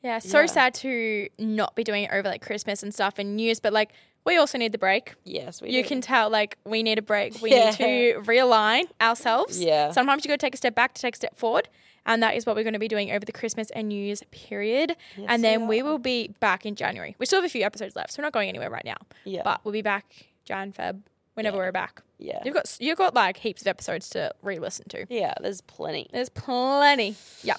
[0.03, 0.47] Yeah, so Yeah.
[0.47, 3.73] sad to not be doing it over like Christmas and stuff and New Year's, but
[3.73, 3.91] like
[4.25, 5.15] we also need the break.
[5.25, 5.89] yes, we You do.
[5.89, 7.41] can tell like we need a break.
[7.43, 7.71] We Yeah.
[7.71, 9.61] need to realign ourselves.
[9.63, 9.91] Yeah.
[9.91, 11.69] Sometimes you got to take a step back to take a step forward.
[12.07, 14.23] And that is what we're going to be doing over the Christmas and New Year's
[14.31, 14.97] period.
[15.17, 15.85] and we then we are.
[15.85, 17.15] will be back in January.
[17.19, 18.97] We still have a few episodes left, so we're not going anywhere right now.
[19.25, 19.43] Yeah.
[19.45, 20.07] But we'll be back
[20.45, 21.01] Jan, Feb,
[21.39, 22.03] whenever we're back.
[22.19, 22.41] yeah.
[22.45, 25.07] You've got you've got like heaps of episodes to re-listen to.
[25.09, 26.09] Yeah, there's plenty.
[26.13, 27.15] There's plenty.
[27.43, 27.57] Yeah.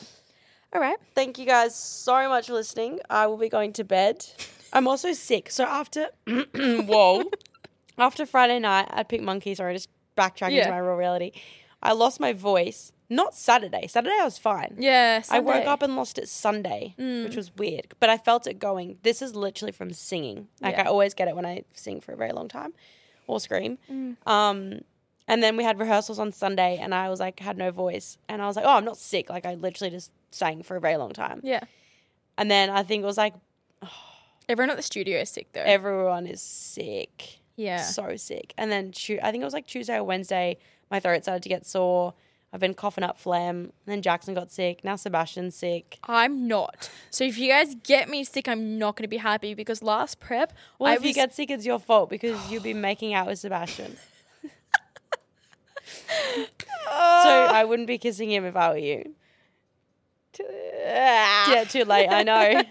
[0.74, 0.98] All right.
[1.16, 3.00] Thank you guys so much for listening.
[3.10, 4.26] I will be going to bed.
[4.74, 5.50] I'm also sick.
[5.50, 6.10] So after
[6.56, 7.24] whoa.
[7.98, 10.66] after Friday night at Pink Monkey, sorry, just backtracking Yeah.
[10.66, 11.32] to my real reality.
[11.82, 12.92] I lost my voice.
[13.10, 13.88] Not Saturday.
[13.88, 14.76] Saturday I was fine.
[14.78, 15.24] Yeah.
[15.32, 17.24] I woke up and lost it Sunday, mm.
[17.24, 17.96] which was weird.
[18.00, 18.98] But I felt it going.
[19.02, 20.50] This is literally from singing.
[20.62, 20.84] Like Yeah.
[20.84, 22.74] I always get it when I sing for a very long time
[23.30, 23.78] or scream.
[23.90, 24.16] Mm.
[24.28, 24.80] Um,
[25.28, 28.42] and then we had rehearsals on Sunday, and I was like had no voice, and
[28.42, 29.30] I was like, oh, I'm not sick.
[29.30, 31.40] Like I literally just sang for a very long time.
[31.44, 31.62] Yeah.
[32.38, 33.36] And then I think it was like
[34.50, 35.62] Everyone at the studio is sick though.
[35.62, 37.82] everyone is sick, yeah.
[37.84, 38.54] so sick.
[38.58, 40.58] And then I think it was like Tuesday or Wednesday,
[40.90, 42.16] my throat started to get sore.
[42.52, 43.56] I've been coughing up phlegm.
[43.58, 44.84] And then Jackson got sick.
[44.84, 46.00] Now Sebastian's sick.
[46.04, 46.89] I'm not.
[47.12, 50.20] So if you guys get me sick, I'm not going to be happy because last
[50.20, 53.28] prep, Well, I if you get sick, it's your fault because you'll be making out
[53.28, 53.97] with Sebastian.
[54.43, 54.50] so
[56.89, 59.16] I wouldn't be kissing him if I were you.
[60.82, 62.08] Yeah, too late.
[62.08, 62.64] I know.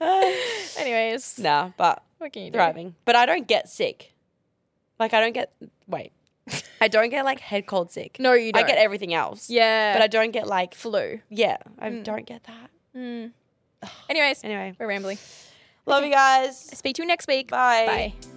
[0.78, 2.56] Anyways, nah, but what can you do?
[2.56, 2.94] thriving.
[3.04, 4.14] But I don't get sick.
[4.98, 5.52] Like I don't get.
[5.86, 6.12] Wait,
[6.80, 8.16] I don't get like head cold sick.
[8.18, 8.64] No, you don't.
[8.64, 9.50] I get everything else.
[9.50, 10.74] Yeah, but I don't get like.
[10.74, 11.20] flu.
[11.28, 12.70] Yeah, I don't get that.
[12.96, 13.32] Mm.
[14.08, 15.18] Anyways, Anyway, we're rambling.
[15.86, 16.58] love you guys.
[16.58, 17.50] Speak to you next week.
[17.50, 18.12] Bye.
[18.22, 18.30] Bye.